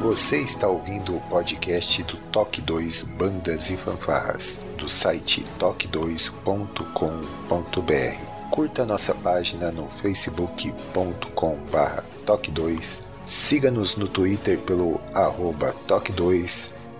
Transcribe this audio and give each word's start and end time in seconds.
Você 0.00 0.40
está 0.40 0.68
ouvindo 0.68 1.16
o 1.16 1.20
podcast 1.22 2.00
do 2.04 2.16
Toque 2.30 2.62
2 2.62 3.02
Bandas 3.02 3.70
e 3.70 3.76
Fanfarras, 3.76 4.60
do 4.78 4.88
site 4.88 5.44
toque2.com.br. 5.58 8.50
Curta 8.52 8.86
nossa 8.86 9.12
página 9.16 9.72
no 9.72 9.88
facebook.com.br 10.00 12.02
toque2, 12.24 13.02
siga-nos 13.26 13.96
no 13.96 14.06
Twitter 14.06 14.58
pelo 14.58 15.00
arroba 15.12 15.74
toque2 15.88 16.77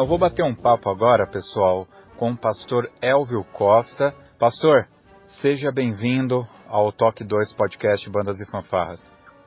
Eu 0.00 0.06
vou 0.06 0.18
bater 0.18 0.42
um 0.42 0.54
papo 0.54 0.88
agora, 0.88 1.26
pessoal, 1.26 1.86
com 2.16 2.30
o 2.30 2.36
pastor 2.36 2.88
Elvio 3.02 3.44
Costa. 3.52 4.14
Pastor, 4.38 4.86
seja 5.26 5.70
bem-vindo 5.70 6.46
ao 6.66 6.90
Toque 6.90 7.22
2 7.22 7.54
Podcast 7.54 8.10
Bandas 8.10 8.40
e 8.40 8.50
Fanfarras. 8.50 9.00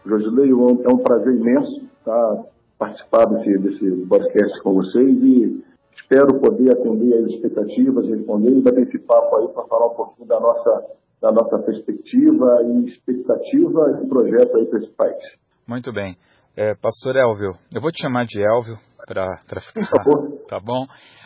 Josilei, 0.05 0.51
é 0.51 0.93
um 0.93 0.97
prazer 0.99 1.33
imenso 1.35 1.85
estar 1.97 2.43
participar 2.77 3.25
desse, 3.25 3.57
desse 3.57 4.05
podcast 4.07 4.61
com 4.61 4.73
vocês 4.75 5.17
e 5.23 5.63
espero 5.97 6.39
poder 6.39 6.73
atender 6.73 7.23
as 7.23 7.31
expectativas, 7.31 8.07
responder 8.07 8.51
e 8.51 8.61
bater 8.61 8.87
esse 8.87 8.99
papo 8.99 9.37
aí 9.37 9.47
para 9.47 9.63
falar 9.63 9.87
um 9.87 9.95
pouquinho 9.95 10.27
da 10.27 10.39
nossa, 10.39 10.85
da 11.21 11.31
nossa 11.31 11.57
perspectiva 11.59 12.61
e 12.63 12.89
expectativa 12.89 13.99
e 14.03 14.07
projeto 14.07 14.57
aí 14.57 14.65
para 14.67 14.79
esse 14.79 14.91
país. 14.91 15.23
Muito 15.67 15.91
bem. 15.91 16.15
É, 16.55 16.75
Pastor 16.75 17.15
Elvio, 17.15 17.55
eu 17.73 17.81
vou 17.81 17.91
te 17.91 18.03
chamar 18.03 18.25
de 18.25 18.41
Elvio 18.41 18.77
para 19.05 19.61
ficar. 19.61 20.03
Tá 20.47 20.59
bom? 20.59 20.85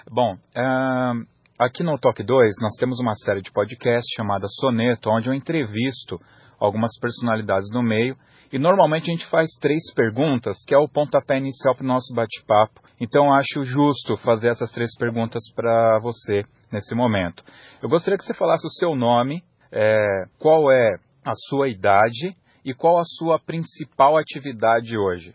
Bom, 0.10 0.34
uh, 0.34 1.26
aqui 1.58 1.84
no 1.84 1.98
Toque 1.98 2.24
2 2.24 2.56
nós 2.62 2.76
temos 2.80 3.00
uma 3.00 3.16
série 3.16 3.42
de 3.42 3.52
podcasts 3.52 4.14
chamada 4.16 4.48
Soneto, 4.48 5.10
onde 5.10 5.28
eu 5.28 5.34
entrevisto 5.34 6.20
algumas 6.60 6.92
personalidades 7.00 7.70
no 7.72 7.82
meio 7.82 8.18
e 8.52 8.58
normalmente 8.58 9.10
a 9.10 9.14
gente 9.14 9.28
faz 9.28 9.50
três 9.62 9.94
perguntas, 9.94 10.58
que 10.66 10.74
é 10.74 10.78
o 10.78 10.90
pontapé 10.90 11.38
inicial 11.38 11.76
para 11.76 11.84
o 11.84 11.88
nosso 11.88 12.14
bate-papo. 12.14 12.82
Então 13.00 13.32
acho 13.34 13.64
justo 13.64 14.18
fazer 14.18 14.50
essas 14.50 14.72
três 14.72 14.96
perguntas 14.98 15.44
para 15.56 16.00
você 16.00 16.44
nesse 16.72 16.96
momento. 16.96 17.44
Eu 17.82 17.90
gostaria 17.90 18.18
que 18.18 18.24
você 18.24 18.34
falasse 18.34 18.66
o 18.66 18.72
seu 18.72 18.96
nome, 18.96 19.44
é, 19.72 20.24
qual 20.40 20.72
é 20.72 20.98
a 21.24 21.34
sua 21.48 21.70
idade 21.70 22.36
e 22.66 22.74
qual 22.74 22.98
a 22.98 23.04
sua 23.06 23.40
principal 23.40 24.18
atividade 24.18 24.98
hoje. 24.98 25.34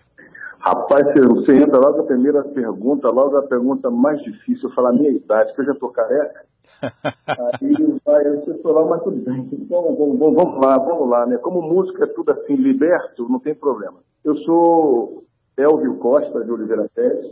Rapaz, 0.64 1.04
você 1.12 1.56
entra 1.56 1.78
logo 1.78 2.00
a 2.00 2.06
primeira 2.06 2.42
pergunta, 2.42 3.08
logo 3.08 3.36
a 3.36 3.42
pergunta 3.42 3.90
mais 3.90 4.18
difícil, 4.22 4.70
eu 4.70 4.74
falar 4.74 4.94
minha 4.94 5.10
idade, 5.10 5.48
porque 5.48 5.60
eu 5.60 5.66
já 5.66 5.72
estou 5.72 5.90
careca. 5.90 6.46
Aí 7.60 8.00
vai, 8.02 8.24
você 8.30 8.54
falou, 8.62 8.88
mas 8.88 9.02
tudo 9.02 9.22
bem, 9.22 9.46
então 9.52 9.94
vamos, 9.94 10.18
vamos, 10.18 10.34
vamos 10.34 10.64
lá, 10.64 10.78
vamos 10.78 11.10
lá, 11.10 11.26
né? 11.26 11.36
Como 11.36 11.60
música 11.60 12.04
é 12.04 12.06
tudo 12.06 12.32
assim, 12.32 12.54
liberto, 12.54 13.28
não 13.28 13.38
tem 13.40 13.54
problema. 13.54 13.98
Eu 14.24 14.38
sou 14.38 15.24
Elvio 15.54 15.98
Costa 15.98 16.42
de 16.42 16.50
Oliveira 16.50 16.88
Pérez, 16.94 17.26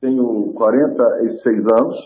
tenho 0.00 0.52
46 0.52 1.64
anos. 1.76 1.96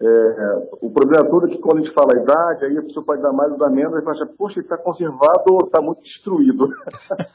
É, 0.00 0.68
o 0.80 0.90
problema 0.90 1.28
todo 1.28 1.48
é 1.48 1.50
que 1.50 1.58
quando 1.58 1.78
a 1.78 1.80
gente 1.82 1.94
fala 1.94 2.14
a 2.14 2.22
idade, 2.22 2.64
aí 2.64 2.78
a 2.78 2.82
pessoa 2.82 3.04
pode 3.04 3.20
dar 3.20 3.32
mais 3.32 3.52
ou 3.52 3.58
dar 3.58 3.68
menos, 3.68 3.98
e 3.98 4.02
fala, 4.02 4.26
poxa, 4.38 4.58
ele 4.58 4.64
está 4.64 4.78
conservado 4.78 5.44
ou 5.50 5.66
está 5.66 5.82
muito 5.82 6.02
destruído? 6.02 6.66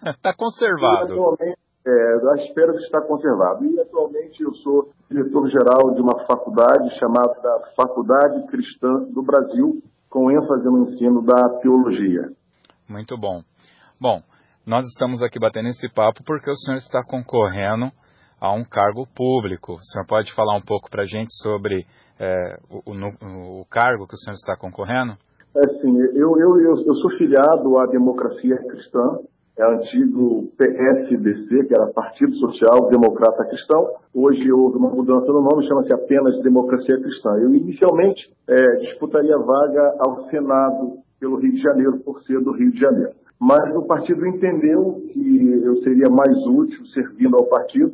Está 0.07 0.33
conservado. 0.35 1.37
É, 1.89 2.45
espero 2.45 2.73
que 2.73 2.83
está 2.83 3.01
conservado. 3.01 3.65
E 3.65 3.79
atualmente 3.79 4.43
eu 4.43 4.53
sou 4.55 4.89
diretor-geral 5.09 5.95
de 5.95 6.01
uma 6.01 6.23
faculdade 6.25 6.87
chamada 6.99 7.63
Faculdade 7.75 8.45
Cristã 8.47 9.05
do 9.11 9.23
Brasil, 9.23 9.81
com 10.07 10.29
ênfase 10.29 10.65
no 10.65 10.89
ensino 10.89 11.23
da 11.23 11.49
teologia. 11.61 12.29
Muito 12.87 13.17
bom. 13.17 13.41
Bom, 13.99 14.21
nós 14.65 14.85
estamos 14.85 15.23
aqui 15.23 15.39
batendo 15.39 15.69
esse 15.69 15.89
papo 15.89 16.23
porque 16.23 16.51
o 16.51 16.55
senhor 16.55 16.77
está 16.77 17.03
concorrendo 17.03 17.91
a 18.39 18.53
um 18.53 18.63
cargo 18.63 19.07
público. 19.15 19.73
O 19.73 19.83
senhor 19.83 20.05
pode 20.05 20.33
falar 20.33 20.55
um 20.55 20.61
pouco 20.61 20.91
para 20.91 21.01
a 21.01 21.05
gente 21.05 21.33
sobre 21.41 21.87
é, 22.19 22.57
o, 22.69 22.91
o, 22.91 23.61
o, 23.61 23.65
cargo 23.65 24.07
que 24.07 24.13
o 24.13 24.17
senhor 24.17 24.35
está 24.35 24.55
concorrendo? 24.55 25.13
É 25.55 25.67
sim, 25.81 25.97
eu, 26.13 26.37
eu, 26.37 26.59
eu, 26.61 26.85
eu 26.85 26.95
sou 26.95 27.09
filiado 27.17 27.77
à 27.79 27.87
democracia 27.87 28.57
cristã, 28.57 29.19
é 29.59 29.65
antigo 29.65 30.49
PSDC, 30.57 31.65
que 31.65 31.75
era 31.75 31.87
Partido 31.87 32.33
Social 32.37 32.89
Democrata 32.89 33.43
Cristão. 33.43 33.89
Hoje 34.15 34.49
houve 34.53 34.77
uma 34.77 34.89
mudança 34.89 35.27
no 35.27 35.41
nome, 35.41 35.67
chama-se 35.67 35.93
apenas 35.93 36.41
Democracia 36.41 36.97
Cristã. 37.01 37.31
Eu 37.31 37.53
inicialmente 37.53 38.33
é, 38.47 38.55
disputaria 38.77 39.37
vaga 39.37 39.95
ao 39.99 40.29
Senado 40.29 40.99
pelo 41.19 41.35
Rio 41.35 41.51
de 41.51 41.61
Janeiro, 41.61 41.99
por 41.99 42.21
ser 42.23 42.39
do 42.39 42.53
Rio 42.53 42.71
de 42.71 42.79
Janeiro. 42.79 43.11
Mas 43.37 43.75
o 43.75 43.81
partido 43.81 44.25
entendeu 44.25 45.01
que 45.11 45.61
eu 45.65 45.75
seria 45.83 46.09
mais 46.09 46.37
útil 46.47 46.85
servindo 46.93 47.35
ao 47.35 47.45
partido, 47.47 47.91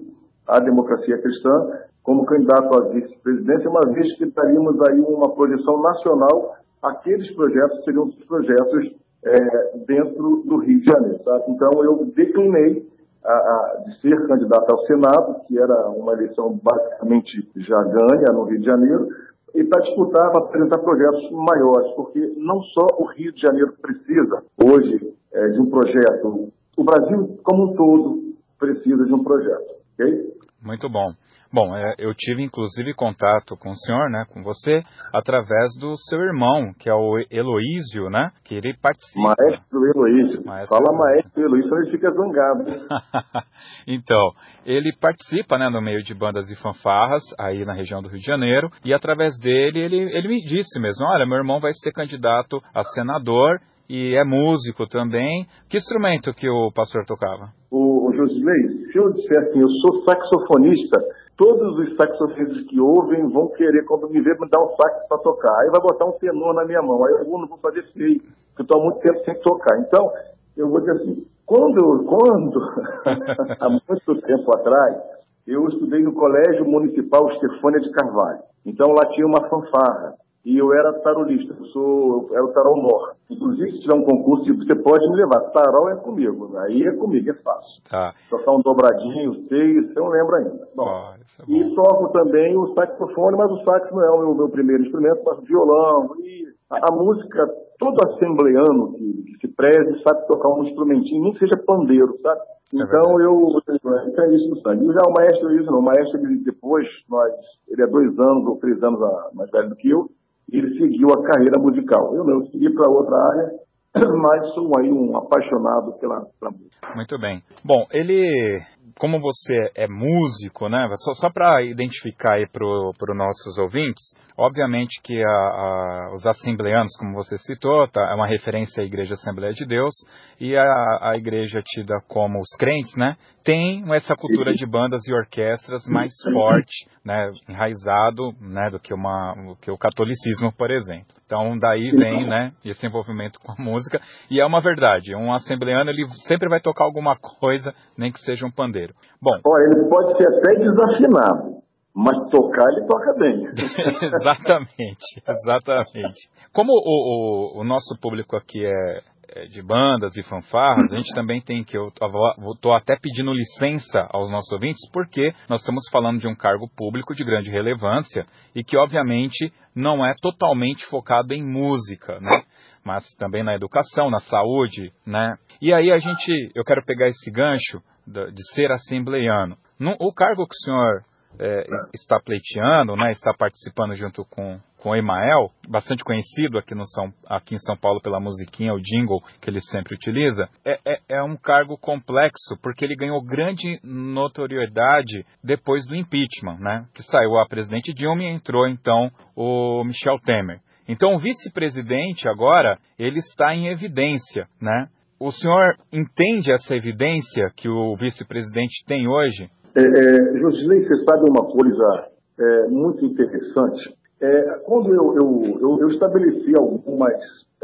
à 0.48 0.60
democracia 0.60 1.17
cristã, 1.17 1.79
como 2.03 2.25
candidato 2.25 2.79
à 2.79 2.89
vice-presidência, 2.89 3.67
uma 3.67 3.91
vez 3.91 4.15
que 4.17 4.27
daríamos 4.27 4.79
aí 4.88 5.00
uma 5.00 5.34
projeção 5.34 5.81
nacional, 5.81 6.57
aqueles 6.84 7.34
projetos 7.34 7.84
seriam 7.84 8.03
os 8.03 8.15
projetos 8.25 8.93
é, 9.25 9.77
dentro 9.88 10.44
do 10.46 10.58
Rio 10.58 10.79
de 10.79 10.86
Janeiro. 10.86 11.20
Tá? 11.20 11.41
Então, 11.48 11.84
eu 11.84 12.05
declinei 12.15 12.88
a, 13.24 13.34
a, 13.34 13.84
de 13.86 14.00
ser 14.01 14.27
candidato 14.27 14.72
ao 14.72 14.86
Senado, 14.86 15.41
que 15.48 15.58
era 15.58 15.89
uma 15.89 16.13
eleição 16.13 16.60
basicamente 16.62 17.48
já 17.58 17.82
ganha 17.84 18.32
no 18.32 18.44
Rio 18.44 18.60
de 18.60 18.65
Janeiro, 18.65 19.10
e 19.53 19.63
para 19.63 19.82
disputar, 19.82 20.32
para 20.32 20.44
apresentar 20.44 20.77
projetos 20.79 21.32
maiores, 21.32 21.91
porque 21.96 22.34
não 22.38 22.62
só 22.62 22.88
o 23.00 23.05
Rio 23.05 23.32
de 23.32 23.41
Janeiro 23.41 23.74
precisa 23.82 24.44
hoje 24.63 25.13
é, 25.34 25.48
de 25.50 25.60
um 25.60 25.70
projeto, 25.70 26.51
o 26.77 26.84
Brasil 26.84 27.39
como 27.41 27.72
um 27.72 27.75
todo 27.75 28.36
precisa 28.60 29.05
de 29.05 29.13
um 29.13 29.24
projeto. 29.24 29.75
ok? 29.94 30.36
Muito 30.62 30.89
bom. 30.89 31.13
Bom, 31.55 31.74
é, 31.74 31.95
eu 32.00 32.13
tive 32.13 32.43
inclusive 32.43 32.93
contato 32.93 33.55
com 33.55 33.69
o 33.69 33.75
senhor, 33.75 34.09
né, 34.09 34.25
com 34.27 34.43
você, 34.43 34.83
através 35.13 35.71
do 35.79 35.95
seu 36.09 36.19
irmão, 36.19 36.74
que 36.77 36.89
é 36.89 36.93
o 36.93 37.17
Heloísio, 37.31 38.09
né, 38.09 38.29
que 38.43 38.55
ele 38.55 38.75
participa. 38.81 39.35
Maestro 39.39 39.85
Heloísio. 39.85 40.45
Maestro 40.45 40.77
Fala 40.77 40.97
Maestro 40.97 41.41
Heloísio, 41.41 41.77
ele 41.77 41.91
fica 41.91 42.12
zangado. 42.12 42.65
então, 43.88 44.31
ele 44.65 44.91
participa, 45.00 45.57
né, 45.57 45.69
no 45.69 45.81
meio 45.81 46.03
de 46.03 46.13
bandas 46.13 46.51
e 46.51 46.62
fanfarras, 46.62 47.24
aí 47.39 47.63
na 47.63 47.71
região 47.71 48.01
do 48.01 48.09
Rio 48.09 48.19
de 48.19 48.25
Janeiro, 48.25 48.69
e 48.83 48.93
através 48.93 49.39
dele, 49.39 49.79
ele, 49.79 49.95
ele 49.95 50.27
me 50.27 50.41
disse 50.41 50.77
mesmo, 50.81 51.05
olha, 51.07 51.25
meu 51.25 51.38
irmão 51.38 51.59
vai 51.59 51.71
ser 51.74 51.93
candidato 51.93 52.62
a 52.74 52.83
senador 52.83 53.62
e 53.89 54.13
é 54.15 54.25
músico 54.25 54.85
também. 54.88 55.45
Que 55.69 55.77
instrumento 55.77 56.33
que 56.33 56.50
o 56.50 56.71
pastor 56.74 57.05
tocava? 57.05 57.50
O, 57.71 58.09
o 58.09 58.13
Josilei, 58.13 58.91
se 58.91 58.97
eu 58.97 59.13
disser 59.13 59.43
assim, 59.43 59.59
eu 59.62 59.69
sou 59.69 60.03
saxofonista, 60.03 61.00
todos 61.38 61.80
os 61.80 61.96
saxofonistas 61.96 62.65
que 62.68 62.80
ouvem 62.80 63.27
vão 63.30 63.48
querer, 63.50 63.86
quando 63.86 64.10
me 64.10 64.22
ver, 64.22 64.39
me 64.39 64.50
dar 64.50 64.63
um 64.63 64.75
sax 64.75 65.08
para 65.08 65.18
tocar. 65.20 65.54
Aí 65.62 65.70
vai 65.70 65.82
botar 65.82 66.06
um 66.06 66.13
tenor 66.13 66.54
na 66.54 66.65
minha 66.65 66.82
mão. 66.82 67.04
Aí 67.04 67.13
eu 67.13 67.25
não 67.25 67.48
vou 67.48 67.58
fazer 67.58 67.84
feio, 67.94 68.20
porque 68.20 68.62
eu 68.62 68.63
estou 68.63 68.80
há 68.80 68.84
muito 68.84 69.00
tempo 69.00 69.24
sem 69.25 69.36
tocar. 69.42 69.80
Então, 69.80 70.12
eu 70.56 70.70
vou 70.70 70.80
dizer 70.80 70.94
assim, 70.94 71.25
quando, 71.46 72.04
quando 72.06 72.60
há 73.60 73.70
muito 73.70 74.22
tempo 74.22 74.56
atrás, 74.56 74.98
eu 75.46 75.68
estudei 75.68 76.01
no 76.01 76.13
Colégio 76.13 76.65
Municipal 76.65 77.30
Estefânia 77.32 77.80
de 77.80 77.92
Carvalho. 77.92 78.39
Então 78.65 78.92
lá 78.92 79.06
tinha 79.12 79.27
uma 79.27 79.48
fanfarra 79.48 80.15
e 80.45 80.59
eu 80.59 80.71
era 80.73 80.93
tarolista, 80.99 81.55
eu 81.59 81.65
sou, 81.67 82.27
eu 82.29 82.35
era 82.35 82.45
o 82.45 82.53
tarol 82.53 82.77
mor. 82.77 83.15
Inclusive, 83.27 83.71
se 83.71 83.79
tiver 83.79 83.95
um 83.95 84.03
concurso, 84.03 84.45
você 84.55 84.75
pode 84.75 85.09
me 85.09 85.15
levar. 85.15 85.39
Tarol 85.49 85.89
é 85.89 85.95
comigo, 85.95 86.55
aí 86.59 86.83
é 86.83 86.91
comigo, 86.91 87.31
é 87.31 87.33
fácil. 87.33 87.81
Tá. 87.89 88.13
Tocar 88.29 88.51
um 88.51 88.61
dobradinho, 88.61 89.47
sei, 89.47 89.79
isso 89.79 89.93
eu 89.97 90.03
não 90.03 90.11
lembro 90.11 90.35
ainda. 90.35 90.67
Bom, 90.75 91.13
é 91.15 91.51
e 91.51 91.75
toco 91.75 92.09
também 92.09 92.55
o 92.55 92.75
saxofone, 92.75 93.35
mas 93.35 93.51
o 93.51 93.63
sax 93.63 93.91
não 93.91 94.03
é 94.03 94.11
o 94.11 94.19
meu, 94.19 94.35
meu 94.35 94.49
primeiro 94.49 94.83
instrumento, 94.83 95.23
mas 95.25 95.39
o 95.39 95.41
violão. 95.41 96.15
E 96.19 96.45
a, 96.69 96.89
a 96.89 96.95
música, 96.95 97.47
todo 97.79 98.07
assembleano 98.07 98.93
que, 98.93 99.23
que, 99.23 99.47
se 99.47 99.53
preze 99.55 100.03
sabe 100.03 100.27
tocar 100.27 100.49
um 100.49 100.63
instrumentinho, 100.63 101.23
nem 101.23 101.33
que 101.33 101.39
seja 101.39 101.57
pandeiro, 101.57 102.19
sabe? 102.21 102.41
É 102.41 102.83
então 102.83 103.19
eu 103.19 103.61
tenho 103.65 104.35
isso 104.35 104.49
no 104.49 104.61
sangue. 104.61 104.85
E 104.85 104.93
já 104.93 105.01
o 105.07 105.13
maestro 105.13 105.55
isso 105.55 105.71
não, 105.71 105.79
o 105.79 105.83
maestro 105.83 106.19
depois, 106.43 106.87
nós, 107.09 107.33
ele 107.67 107.81
é 107.81 107.87
dois 107.87 108.11
anos 108.19 108.45
ou 108.45 108.57
três 108.57 108.81
anos 108.83 108.99
mais 109.33 109.49
velho 109.49 109.69
do 109.69 109.75
que 109.75 109.89
eu, 109.89 110.07
ele 110.51 110.77
seguiu 110.77 111.09
a 111.09 111.23
carreira 111.23 111.59
musical. 111.59 112.15
Eu 112.15 112.23
não, 112.23 112.41
eu 112.41 112.47
segui 112.47 112.73
para 112.73 112.89
outra 112.89 113.15
área, 113.15 113.51
mas 114.17 114.53
sou 114.53 114.71
aí 114.77 114.91
um 114.91 115.17
apaixonado 115.17 115.93
pela, 115.99 116.25
pela 116.39 116.51
música. 116.51 116.95
Muito 116.95 117.17
bem. 117.19 117.41
Bom, 117.63 117.85
ele, 117.91 118.61
como 118.98 119.20
você 119.20 119.72
é 119.75 119.88
músico, 119.88 120.70
né? 120.70 120.88
Só, 121.04 121.13
só 121.13 121.30
para 121.30 121.63
identificar 121.63 122.36
aí 122.36 122.48
para 122.48 122.65
os 122.65 123.18
nossos 123.18 123.58
ouvintes, 123.58 124.04
obviamente 124.38 125.01
que 125.01 125.22
a, 125.24 125.30
a, 125.30 126.12
os 126.13 126.25
assembleanos, 126.25 126.96
como 126.98 127.13
você 127.13 127.38
citou, 127.38 127.88
tá, 127.88 128.01
é 128.12 128.15
uma 128.15 128.27
referência 128.27 128.84
à 128.84 128.86
Igreja 128.86 129.13
Assembleia 129.13 129.54
de 129.54 129.65
Deus 129.65 129.94
e 130.39 130.56
a, 130.56 131.10
a 131.10 131.18
igreja 131.18 131.62
tida 131.63 131.96
como 132.08 132.39
os 132.39 132.50
crentes, 132.58 132.96
né? 132.96 133.15
Tem 133.44 133.84
essa 133.94 134.15
cultura 134.15 134.54
de 134.54 134.65
bandas 134.65 135.06
e 135.08 135.13
orquestras 135.13 135.86
mais 135.88 136.12
forte, 136.34 136.89
né? 137.04 137.32
Enraizado, 137.48 138.34
né? 138.42 138.70
Do 138.70 138.80
que 138.80 138.94
uma, 138.94 139.34
do 139.36 139.56
que 139.58 139.72
o 139.72 139.77
catolicismo, 139.77 140.51
por 140.51 140.72
exemplo. 140.72 141.15
Então 141.25 141.58
daí 141.58 141.92
vem, 141.92 142.27
né? 142.27 142.51
Esse 142.63 142.86
envolvimento 142.86 143.39
com 143.39 143.51
a 143.51 143.63
música 143.63 144.01
e 144.30 144.42
é 144.42 144.46
uma 144.46 144.62
verdade. 144.62 145.15
Um 145.15 145.32
assembleano 145.32 145.89
ele 145.89 146.06
sempre 146.27 146.50
vai 146.50 146.60
tocar 146.60 146.86
alguma 146.86 147.15
coisa, 147.15 147.74
nem 147.98 148.12
que 148.12 148.20
seja 148.20 148.46
um 148.46 148.51
pandeiro. 148.51 148.75
Bom. 149.22 149.39
Olha, 149.46 149.63
ele 149.74 149.89
pode 149.89 150.17
ser 150.17 150.27
até 150.27 150.55
desafinado. 150.60 151.55
Mas 151.96 152.29
tocar 152.29 152.70
ele 152.74 152.86
toca 152.86 153.13
bem. 153.17 153.48
exatamente, 154.03 155.24
exatamente. 155.25 156.29
Como 156.51 156.74
o, 156.74 157.55
o, 157.55 157.62
o, 157.62 157.63
nosso 157.63 157.98
público 158.01 158.36
aqui 158.36 158.65
é, 158.65 159.01
é, 159.29 159.46
de 159.46 159.62
bandas 159.62 160.15
e 160.17 160.24
fanfarras, 160.24 160.91
a 160.91 160.98
gente 160.98 161.13
também 161.15 161.41
tem 161.41 161.63
que, 161.63 161.77
eu 161.77 161.88
estou 161.88 162.74
até 162.74 162.98
pedindo 163.01 163.34
licença 163.34 164.08
aos 164.12 164.29
nossos 164.29 164.51
ouvintes, 164.51 164.89
porque 164.91 165.34
nós 165.50 165.62
estamos 165.62 165.84
falando 165.89 166.20
de 166.20 166.27
um 166.27 166.36
cargo 166.36 166.70
público 166.75 167.15
de 167.15 167.24
grande 167.24 167.50
relevância 167.50 168.25
e 168.53 168.62
que 168.62 168.77
obviamente 168.77 169.53
não 169.74 170.05
é 170.05 170.13
totalmente 170.22 170.86
focado 170.88 171.34
em 171.34 171.44
música, 171.44 172.20
né? 172.20 172.44
Mas 172.84 173.03
também 173.17 173.44
na 173.44 173.55
educação, 173.55 174.12
na 174.12 174.20
saúde, 174.20 174.91
né? 175.05 175.38
E 175.62 175.74
aí 175.74 175.89
a 175.94 175.98
gente, 175.98 176.51
eu 176.53 176.63
quero 176.63 176.84
pegar 176.86 177.08
esse 177.08 177.32
gancho 177.32 177.82
de 178.07 178.53
ser 178.53 178.71
assembleiano. 178.71 179.57
o 180.00 180.13
cargo 180.13 180.47
que 180.47 180.55
o 180.55 180.63
senhor 180.65 181.03
é, 181.39 181.65
está 181.93 182.19
pleiteando, 182.19 182.95
né, 182.95 183.12
está 183.12 183.33
participando 183.33 183.93
junto 183.95 184.25
com, 184.25 184.59
com 184.77 184.89
o 184.89 184.95
Emael, 184.95 185.51
bastante 185.67 186.03
conhecido 186.03 186.57
aqui, 186.57 186.74
no 186.74 186.85
São, 186.85 187.13
aqui 187.27 187.55
em 187.55 187.59
São 187.59 187.75
Paulo 187.75 188.01
pela 188.01 188.19
musiquinha, 188.19 188.74
o 188.74 188.81
jingle 188.81 189.21
que 189.41 189.50
ele 189.50 189.62
sempre 189.62 189.95
utiliza, 189.95 190.50
é, 190.63 190.79
é, 190.85 191.00
é 191.09 191.24
um 191.24 191.35
cargo 191.35 191.77
complexo, 191.77 192.57
porque 192.62 192.85
ele 192.85 192.95
ganhou 192.95 193.21
grande 193.21 193.79
notoriedade 193.83 195.25
depois 195.43 195.85
do 195.88 195.95
impeachment, 195.95 196.59
né? 196.59 196.85
Que 196.93 197.03
saiu 197.03 197.38
a 197.38 197.47
presidente 197.47 197.93
Dilma 197.93 198.24
e 198.24 198.27
entrou 198.27 198.67
então 198.67 199.12
o 199.35 199.83
Michel 199.83 200.19
Temer. 200.19 200.59
Então 200.88 201.15
o 201.15 201.19
vice-presidente 201.19 202.27
agora, 202.27 202.77
ele 202.97 203.17
está 203.17 203.55
em 203.55 203.67
evidência, 203.67 204.47
né? 204.62 204.88
O 205.19 205.31
senhor 205.31 205.77
entende 205.93 206.51
essa 206.51 206.75
evidência 206.75 207.50
que 207.55 207.69
o 207.69 207.95
vice-presidente 207.95 208.84
tem 208.86 209.07
hoje? 209.07 209.50
É, 209.75 209.81
é, 209.81 210.39
Josilei, 210.39 210.86
você 210.86 211.03
sabe 211.05 211.29
uma 211.29 211.45
coisa 211.45 212.07
é, 212.38 212.67
muito 212.67 213.05
interessante? 213.05 213.95
É, 214.19 214.41
quando 214.65 214.93
eu, 214.93 215.15
eu, 215.15 215.60
eu, 215.62 215.79
eu, 215.81 215.88
estabeleci 215.89 216.53
algumas, 216.57 217.13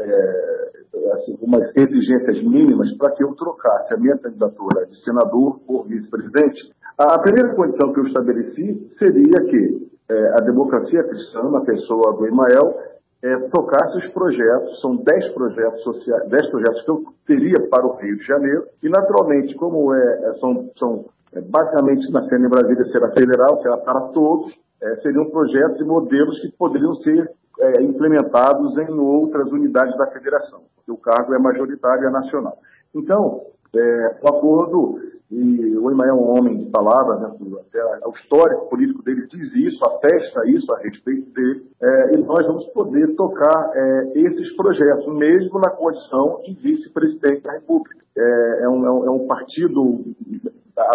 é, 0.00 0.70
assim, 1.14 1.32
algumas 1.32 1.70
exigências 1.76 2.42
mínimas 2.42 2.90
para 2.96 3.10
que 3.12 3.22
eu 3.22 3.34
trocasse 3.34 3.92
a 3.92 3.98
minha 3.98 4.16
candidatura 4.16 4.86
de 4.86 5.04
senador 5.04 5.60
por 5.66 5.86
vice-presidente, 5.86 6.72
a 6.96 7.18
primeira 7.18 7.54
condição 7.54 7.92
que 7.92 8.00
eu 8.00 8.06
estabeleci 8.06 8.90
seria 8.98 9.44
que 9.48 9.88
é, 10.08 10.28
a 10.38 10.44
democracia 10.44 11.02
cristã, 11.04 11.50
na 11.50 11.60
pessoa 11.60 12.16
do 12.16 12.26
Emael, 12.26 12.76
é, 13.22 13.36
tocasse 13.50 13.98
os 13.98 14.08
projetos, 14.08 14.80
são 14.80 14.96
10 14.96 15.32
projetos 15.32 15.82
sociais, 15.82 16.28
10 16.28 16.50
projetos 16.50 16.82
que 16.82 16.90
eu 16.90 17.04
teria 17.26 17.68
para 17.68 17.86
o 17.86 17.96
Rio 17.96 18.16
de 18.16 18.24
Janeiro, 18.24 18.66
e 18.82 18.88
naturalmente, 18.88 19.54
como 19.54 19.94
é, 19.94 20.20
é 20.24 20.34
são, 20.40 20.70
são 20.78 21.04
é, 21.32 21.40
basicamente 21.40 22.10
na 22.10 22.28
Cena 22.28 22.46
em 22.46 22.50
Brasília 22.50 22.84
será 22.86 23.10
federal, 23.12 23.62
será 23.62 23.76
para 23.78 24.00
todos, 24.08 24.52
é, 24.82 24.96
seriam 24.96 25.30
projetos 25.30 25.80
e 25.80 25.84
modelos 25.84 26.40
que 26.40 26.50
poderiam 26.58 26.96
ser 26.96 27.30
é, 27.60 27.82
implementados 27.82 28.76
em 28.76 28.98
outras 28.98 29.50
unidades 29.52 29.96
da 29.96 30.08
federação, 30.08 30.62
porque 30.74 30.90
o 30.90 30.96
cargo 30.96 31.32
é 31.32 31.38
majoritário 31.38 32.02
e 32.02 32.06
é 32.06 32.10
nacional. 32.10 32.58
Então, 32.92 33.42
é, 33.74 34.16
o 34.20 34.28
acordo, 34.28 34.98
e 35.32 35.78
o 35.78 35.90
Emael 35.90 36.10
é 36.10 36.12
um 36.12 36.38
homem 36.38 36.58
de 36.58 36.66
palavras, 36.66 37.20
né, 37.20 37.32
até 37.60 38.06
o 38.06 38.12
histórico 38.12 38.68
político 38.68 39.02
dele 39.02 39.26
diz 39.28 39.54
isso, 39.54 39.82
atesta 39.84 40.46
isso 40.46 40.70
a 40.72 40.78
respeito 40.78 41.30
dele, 41.32 41.64
é, 41.80 42.14
e 42.14 42.18
nós 42.18 42.46
vamos 42.46 42.66
poder 42.66 43.14
tocar 43.16 43.72
é, 43.74 44.12
esses 44.14 44.54
projetos, 44.54 45.06
mesmo 45.14 45.58
na 45.58 45.70
condição 45.70 46.40
de 46.44 46.52
vice-presidente 46.54 47.42
da 47.42 47.52
República. 47.52 47.96
É, 48.14 48.64
é 48.64 48.68
um, 48.68 49.06
é 49.06 49.10
um 49.10 49.26
partido 49.26 50.04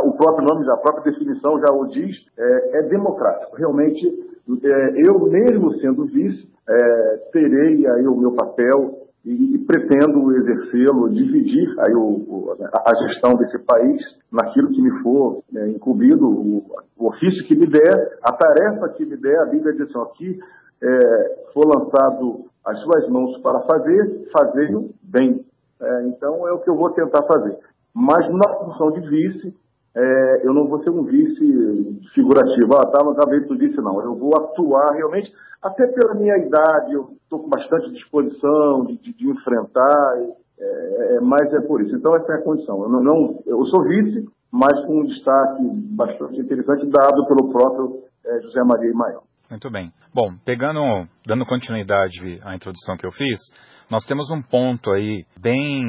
o 0.04 0.12
próprio 0.14 0.48
nome, 0.48 0.70
a 0.70 0.78
própria 0.78 1.12
definição 1.12 1.60
já 1.60 1.72
o 1.72 1.88
diz, 1.88 2.16
é, 2.38 2.80
é 2.80 2.82
democrático. 2.84 3.56
Realmente, 3.56 4.06
é, 4.64 5.10
eu 5.10 5.20
mesmo 5.28 5.74
sendo 5.80 6.06
vice, 6.06 6.48
é, 6.70 7.18
terei 7.32 7.88
aí 7.88 8.08
o 8.08 8.16
meu 8.16 8.34
papel 8.34 9.07
e, 9.28 9.56
e 9.56 9.58
pretendo 9.60 10.34
exercê-lo, 10.38 11.10
dividir 11.10 11.76
aí 11.80 11.94
o, 11.94 12.00
o, 12.00 12.56
a 12.62 12.96
gestão 12.96 13.34
desse 13.34 13.60
país 13.60 14.02
naquilo 14.32 14.70
que 14.70 14.82
me 14.82 15.04
for 15.04 15.44
né, 15.52 15.68
incumbido, 15.68 16.26
o, 16.26 16.64
o, 16.98 17.08
ofício 17.08 17.46
que 17.46 17.56
me 17.56 17.68
der, 17.68 18.18
a 18.24 18.32
tarefa 18.32 18.88
que 18.90 19.06
me 19.06 19.18
der, 19.18 19.38
a 19.42 19.46
Bíblia 19.46 19.74
diz 19.74 19.94
assim, 19.94 20.00
aqui 20.00 20.40
é, 20.82 21.50
for 21.54 21.66
lançado 21.68 22.46
as 22.66 22.80
suas 22.80 23.10
mãos 23.10 23.38
para 23.42 23.60
fazer, 23.62 24.30
fazer 24.32 24.70
bem. 25.04 25.46
É, 25.82 26.04
então 26.08 26.48
é 26.48 26.54
o 26.54 26.60
que 26.60 26.70
eu 26.70 26.76
vou 26.76 26.92
tentar 26.92 27.24
fazer. 27.24 27.58
Mas 27.94 28.30
na 28.32 28.54
função 28.56 28.92
de 28.92 29.02
vice, 29.10 29.54
é, 29.98 30.48
eu 30.48 30.54
não 30.54 30.68
vou 30.68 30.84
ser 30.84 30.92
um 30.92 31.04
vice 31.04 32.00
figurativo. 32.14 32.76
Ah, 32.76 32.86
tá, 32.86 33.04
não 33.04 33.14
acabei 33.14 33.40
de 33.40 33.56
vice, 33.56 33.78
não. 33.78 34.00
Eu 34.00 34.16
vou 34.16 34.32
atuar 34.38 34.94
realmente, 34.94 35.34
até 35.62 35.88
pela 35.88 36.14
minha 36.14 36.38
idade, 36.38 36.94
eu 36.94 37.10
estou 37.24 37.40
com 37.40 37.50
bastante 37.50 37.92
disposição 37.92 38.86
de, 38.86 38.98
de, 38.98 39.14
de 39.14 39.28
enfrentar, 39.28 40.14
é, 40.60 41.16
é, 41.16 41.20
mas 41.22 41.52
é 41.52 41.62
por 41.62 41.82
isso. 41.82 41.96
Então, 41.96 42.16
essa 42.16 42.32
é 42.32 42.36
a 42.36 42.44
condição. 42.44 42.84
Eu, 42.84 42.90
não, 42.90 43.02
não 43.02 43.40
eu 43.48 43.66
sou 43.66 43.84
vice, 43.84 44.30
mas 44.52 44.86
com 44.86 45.02
um 45.02 45.06
destaque 45.06 45.64
bastante 45.96 46.42
interessante 46.42 46.86
dado 46.92 47.26
pelo 47.28 47.52
próprio 47.52 48.04
é, 48.24 48.42
José 48.42 48.62
Maria 48.64 48.92
Imael. 48.92 49.24
Muito 49.50 49.72
bem. 49.72 49.92
Bom, 50.14 50.28
pegando, 50.46 51.08
dando 51.26 51.46
continuidade 51.46 52.40
à 52.44 52.54
introdução 52.54 52.98
que 52.98 53.06
eu 53.06 53.12
fiz, 53.12 53.40
nós 53.90 54.06
temos 54.06 54.30
um 54.30 54.42
ponto 54.42 54.92
aí 54.92 55.26
bem, 55.40 55.84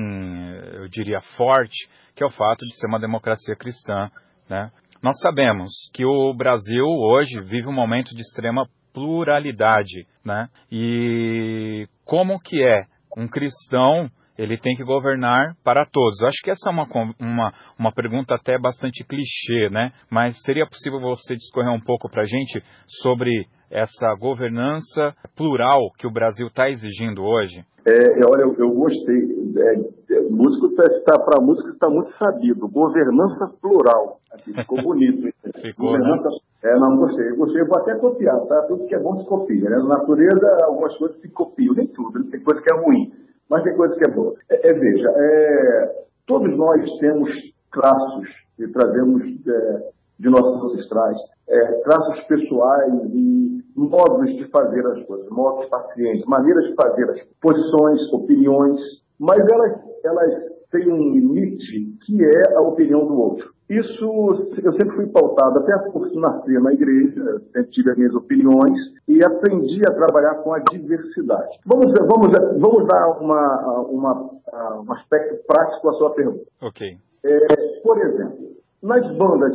eu 0.74 0.88
diria, 0.88 1.20
forte, 1.36 1.88
que 2.14 2.22
é 2.22 2.26
o 2.26 2.30
fato 2.30 2.64
de 2.64 2.74
ser 2.76 2.86
uma 2.86 3.00
democracia 3.00 3.56
cristã. 3.56 4.10
Né? 4.48 4.70
Nós 5.02 5.18
sabemos 5.20 5.70
que 5.92 6.04
o 6.04 6.32
Brasil 6.32 6.84
hoje 6.84 7.40
vive 7.40 7.66
um 7.66 7.72
momento 7.72 8.14
de 8.14 8.22
extrema 8.22 8.68
pluralidade. 8.92 10.06
Né? 10.24 10.48
E 10.70 11.88
como 12.04 12.40
que 12.40 12.62
é 12.62 12.84
um 13.16 13.26
cristão 13.26 14.10
ele 14.38 14.56
tem 14.56 14.76
que 14.76 14.84
governar 14.84 15.56
para 15.64 15.84
todos. 15.84 16.22
Acho 16.22 16.40
que 16.44 16.50
essa 16.52 16.70
é 16.70 16.72
uma, 16.72 16.86
uma, 17.18 17.52
uma 17.76 17.92
pergunta 17.92 18.36
até 18.36 18.56
bastante 18.56 19.04
clichê, 19.04 19.68
né? 19.68 19.92
Mas 20.08 20.40
seria 20.42 20.64
possível 20.64 21.00
você 21.00 21.34
discorrer 21.34 21.72
um 21.72 21.80
pouco 21.80 22.08
para 22.08 22.22
a 22.22 22.24
gente 22.24 22.62
sobre 23.02 23.48
essa 23.70 24.14
governança 24.18 25.14
plural 25.36 25.90
que 25.98 26.06
o 26.06 26.12
Brasil 26.12 26.48
está 26.48 26.68
exigindo 26.68 27.22
hoje? 27.22 27.64
É, 27.86 28.20
olha, 28.26 28.42
eu, 28.42 28.54
eu 28.58 28.70
gostei. 28.74 29.38
É, 29.56 30.14
é, 30.14 30.20
músico 30.30 30.74
tá, 30.74 30.84
tá 31.06 31.18
para 31.18 31.40
música 31.40 31.70
está 31.70 31.88
muito 31.88 32.12
sabido. 32.18 32.68
Governança 32.68 33.50
plural. 33.60 34.18
Aqui, 34.32 34.52
ficou 34.52 34.82
bonito. 34.82 35.28
ficou, 35.60 35.92
né? 35.92 35.98
governança, 35.98 36.28
né? 36.28 36.38
É, 36.64 36.74
não 36.78 36.96
gostei. 36.96 37.30
Eu 37.30 37.36
gostei, 37.36 37.62
eu 37.62 37.66
vou 37.66 37.78
até 37.78 37.94
copiar, 37.94 38.40
tá? 38.46 38.62
Tudo 38.68 38.86
que 38.86 38.94
é 38.94 38.98
bom 38.98 39.18
se 39.20 39.26
copia. 39.26 39.70
Né? 39.70 39.76
Na 39.76 39.98
natureza, 39.98 40.64
algumas 40.64 40.96
coisas 40.98 41.20
se 41.20 41.28
copiam, 41.28 41.74
nem 41.74 41.86
tudo. 41.86 42.24
Tem 42.30 42.40
coisa 42.42 42.60
que 42.60 42.72
é 42.72 42.76
ruim, 42.76 43.12
mas 43.48 43.62
tem 43.62 43.76
coisa 43.76 43.94
que 43.94 44.10
é 44.10 44.12
boa. 44.12 44.34
É, 44.50 44.70
é 44.70 44.74
veja, 44.74 45.08
é, 45.16 46.04
todos 46.26 46.56
nós 46.56 46.84
temos 46.98 47.30
traços 47.72 48.28
e 48.58 48.66
trazemos 48.68 49.22
é, 49.24 49.88
de 50.18 50.28
nossos 50.28 50.72
ancestrais, 50.72 51.16
é, 51.48 51.72
traços 51.82 52.20
pessoais 52.24 52.94
e 53.12 53.64
modos 53.74 54.28
de 54.36 54.44
fazer 54.48 54.86
as 54.86 55.02
coisas, 55.06 55.28
modos 55.30 55.68
pacientes, 55.68 56.24
maneiras 56.26 56.64
de 56.64 56.74
fazer 56.74 57.10
as 57.10 57.20
posições, 57.40 58.12
opiniões, 58.12 58.80
mas 59.18 59.38
elas, 59.50 59.78
elas 60.04 60.34
têm 60.70 60.92
um 60.92 61.12
limite 61.14 61.96
que 62.04 62.24
é 62.24 62.54
a 62.56 62.60
opinião 62.60 63.06
do 63.06 63.18
outro. 63.18 63.58
Isso 63.68 64.48
eu 64.62 64.72
sempre 64.72 64.96
fui 64.96 65.06
pautado, 65.08 65.58
até 65.58 65.76
por 65.90 66.10
nascer 66.14 66.58
na 66.60 66.72
igreja, 66.72 67.42
sempre 67.52 67.70
tive 67.70 67.90
as 67.90 67.98
minhas 67.98 68.14
opiniões 68.14 68.78
e 69.06 69.22
aprendi 69.22 69.82
a 69.86 69.92
trabalhar 69.92 70.36
com 70.36 70.54
a 70.54 70.58
diversidade. 70.58 71.58
Vamos, 71.66 71.92
vamos, 71.92 72.32
vamos 72.58 72.86
dar 72.86 73.20
uma, 73.20 73.82
uma, 73.82 74.30
um 74.80 74.92
aspecto 74.92 75.46
prático 75.46 75.90
à 75.90 75.92
sua 75.94 76.10
pergunta. 76.14 76.44
Ok. 76.62 76.96
É, 77.22 77.56
por 77.82 77.98
exemplo, 77.98 78.57
nas 78.82 79.16
bandas 79.16 79.52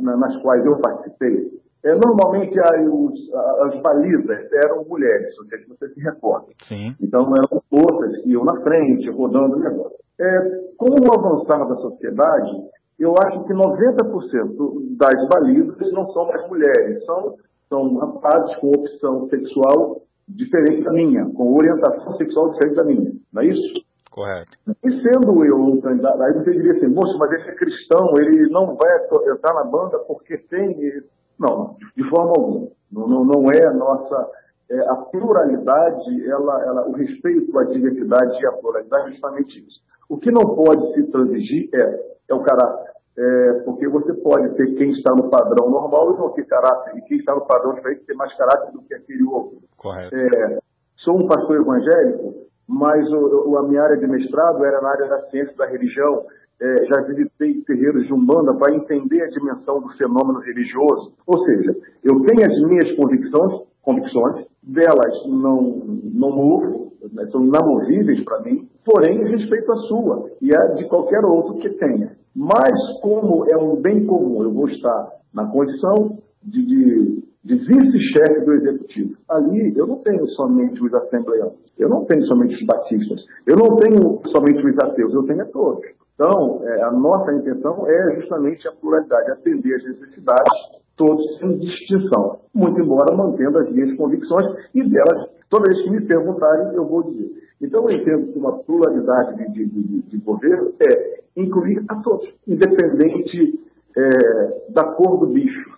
nas 0.00 0.36
quais 0.42 0.64
eu 0.64 0.76
participei, 0.78 1.50
é, 1.84 1.94
normalmente 1.94 2.58
os, 2.88 3.34
as 3.34 3.80
balizas 3.82 4.52
eram 4.64 4.84
mulheres, 4.84 5.34
não 5.36 5.46
sei 5.46 5.58
se 5.58 5.68
você 5.68 5.88
se 5.88 6.00
recorda. 6.00 6.46
Sim. 6.62 6.94
Então 7.00 7.32
eram 7.34 7.62
moças 7.70 8.22
que 8.22 8.30
iam 8.30 8.44
na 8.44 8.60
frente, 8.62 9.10
rodando 9.10 9.56
o 9.56 9.60
negócio. 9.60 9.96
É, 10.18 10.60
com 10.76 10.90
o 10.90 11.12
avançar 11.12 11.66
da 11.68 11.76
sociedade, 11.76 12.52
eu 12.98 13.14
acho 13.24 13.44
que 13.44 13.52
90% 13.52 14.96
das 14.96 15.28
balizas 15.28 15.92
não 15.92 16.12
são 16.12 16.26
mais 16.26 16.48
mulheres, 16.48 17.04
são, 17.04 17.34
são 17.68 17.96
rapazes 17.96 18.56
com 18.56 18.68
opção 18.68 19.28
sexual 19.28 20.02
diferente 20.28 20.84
da 20.84 20.92
minha, 20.92 21.24
com 21.34 21.54
orientação 21.54 22.16
sexual 22.16 22.52
diferente 22.52 22.76
da 22.76 22.84
minha, 22.84 23.12
não 23.32 23.42
é 23.42 23.46
isso? 23.46 23.84
Correto. 24.12 24.58
E 24.84 24.90
sendo 25.02 25.42
eu 25.42 25.56
um 25.56 25.80
candidato, 25.80 26.22
aí 26.22 26.34
você 26.34 26.52
diria 26.52 26.72
assim, 26.72 26.86
moço, 26.86 27.18
mas 27.18 27.32
esse 27.32 27.48
é 27.48 27.54
cristão, 27.54 28.12
ele 28.18 28.50
não 28.50 28.76
vai 28.76 29.06
entrar 29.32 29.54
na 29.54 29.64
banda 29.64 29.98
porque 30.00 30.36
tem. 30.36 31.02
Não, 31.40 31.76
de 31.96 32.08
forma 32.10 32.32
alguma. 32.36 32.68
Não, 32.92 33.08
não, 33.08 33.24
não 33.24 33.50
é 33.50 33.66
a 33.66 33.72
nossa. 33.72 34.30
É, 34.70 34.78
a 34.88 34.96
pluralidade, 34.96 36.30
ela, 36.30 36.62
ela, 36.62 36.88
o 36.88 36.92
respeito 36.92 37.58
à 37.58 37.64
diversidade 37.64 38.40
e 38.40 38.46
à 38.46 38.52
pluralidade 38.52 39.08
é 39.08 39.12
justamente 39.12 39.66
isso. 39.66 39.80
O 40.08 40.18
que 40.18 40.30
não 40.30 40.54
pode 40.54 40.92
se 40.94 41.10
transigir 41.10 41.70
é, 41.74 42.14
é 42.28 42.34
o 42.34 42.42
caráter. 42.42 42.92
É, 43.16 43.52
porque 43.64 43.88
você 43.88 44.12
pode 44.14 44.54
ter 44.56 44.74
quem 44.74 44.92
está 44.92 45.14
no 45.14 45.30
padrão 45.30 45.70
normal 45.70 46.14
e 46.14 46.18
não 46.18 46.30
ter 46.30 46.46
caráter, 46.46 46.96
e 46.96 47.02
quem 47.02 47.18
está 47.18 47.34
no 47.34 47.46
padrão 47.46 47.74
diferente 47.74 48.04
ter 48.06 48.14
mais 48.14 48.34
caráter 48.36 48.72
do 48.72 48.82
que 48.82 48.94
aquele 48.94 49.24
outro. 49.24 49.58
Correto. 49.76 50.14
É, 50.14 50.58
sou 50.98 51.16
um 51.16 51.26
pastor 51.26 51.56
evangélico, 51.56 52.46
mas 52.72 53.06
o, 53.12 53.58
a 53.58 53.68
minha 53.68 53.82
área 53.82 53.98
de 53.98 54.06
mestrado 54.06 54.64
era 54.64 54.80
na 54.80 54.88
área 54.88 55.06
da 55.06 55.20
ciência 55.28 55.54
da 55.56 55.66
religião. 55.66 56.24
É, 56.58 56.86
já 56.86 57.02
visitei 57.02 57.60
terreiros 57.66 58.06
de 58.06 58.14
Umbanda 58.14 58.54
para 58.54 58.74
entender 58.74 59.20
a 59.20 59.28
dimensão 59.28 59.80
do 59.80 59.90
fenômeno 59.98 60.38
religioso. 60.40 61.12
Ou 61.26 61.44
seja, 61.44 61.76
eu 62.02 62.20
tenho 62.22 62.50
as 62.50 62.62
minhas 62.68 62.96
convicções, 62.96 63.62
convicções 63.82 64.46
delas 64.62 65.26
não, 65.26 65.82
não 66.14 66.30
movo, 66.30 66.92
né, 67.12 67.26
são 67.30 67.44
inamovíveis 67.44 68.24
para 68.24 68.40
mim, 68.40 68.68
porém 68.84 69.22
respeito 69.24 69.70
a 69.70 69.76
sua 69.88 70.30
e 70.40 70.50
a 70.56 70.66
de 70.74 70.86
qualquer 70.86 71.24
outro 71.24 71.56
que 71.56 71.68
tenha. 71.70 72.16
Mas 72.34 72.72
como 73.02 73.44
é 73.50 73.56
um 73.56 73.76
bem 73.76 74.06
comum, 74.06 74.42
eu 74.42 74.52
vou 74.52 74.68
estar 74.68 75.10
na 75.34 75.46
condição 75.46 76.18
de, 76.42 76.64
de, 76.64 77.24
de 77.44 77.56
vice-chefe 77.56 78.44
do 78.44 78.52
executivo. 78.52 79.16
Ali 79.28 79.76
eu 79.76 79.86
não 79.86 79.96
tenho 79.96 80.26
somente 80.28 80.82
os 80.82 80.94
assembleanos, 80.94 81.54
eu 81.78 81.88
não 81.88 82.04
tenho 82.04 82.24
somente 82.26 82.54
os 82.54 82.66
batistas, 82.66 83.20
eu 83.46 83.56
não 83.56 83.76
tenho 83.76 84.20
somente 84.26 84.64
os 84.64 84.78
ateus, 84.78 85.12
eu 85.12 85.24
tenho 85.24 85.42
a 85.42 85.46
todos. 85.46 85.84
Então, 86.14 86.60
é, 86.64 86.82
a 86.82 86.90
nossa 86.92 87.32
intenção 87.32 87.88
é 87.88 88.20
justamente 88.20 88.68
a 88.68 88.72
pluralidade, 88.72 89.30
atender 89.30 89.74
às 89.74 89.84
necessidades, 89.84 90.52
todos 90.96 91.38
sem 91.38 91.58
distinção, 91.58 92.38
muito 92.54 92.80
embora 92.80 93.16
mantendo 93.16 93.58
as 93.58 93.70
minhas 93.72 93.96
convicções 93.96 94.46
e 94.74 94.88
delas, 94.88 95.28
toda 95.50 95.68
vez 95.68 95.82
que 95.82 95.90
me 95.90 96.02
perguntarem, 96.02 96.74
eu 96.74 96.86
vou 96.86 97.02
dizer. 97.02 97.30
Então, 97.60 97.90
eu 97.90 97.96
entendo 97.96 98.32
que 98.32 98.38
uma 98.38 98.58
pluralidade 98.58 99.36
de, 99.36 99.52
de, 99.52 99.66
de, 99.66 100.02
de 100.02 100.16
governo 100.18 100.72
é 100.80 101.20
incluir 101.36 101.82
a 101.88 101.96
todos, 101.96 102.28
independente 102.46 103.58
é, 103.96 104.70
da 104.70 104.84
cor 104.84 105.18
do 105.18 105.26
bicho. 105.26 105.71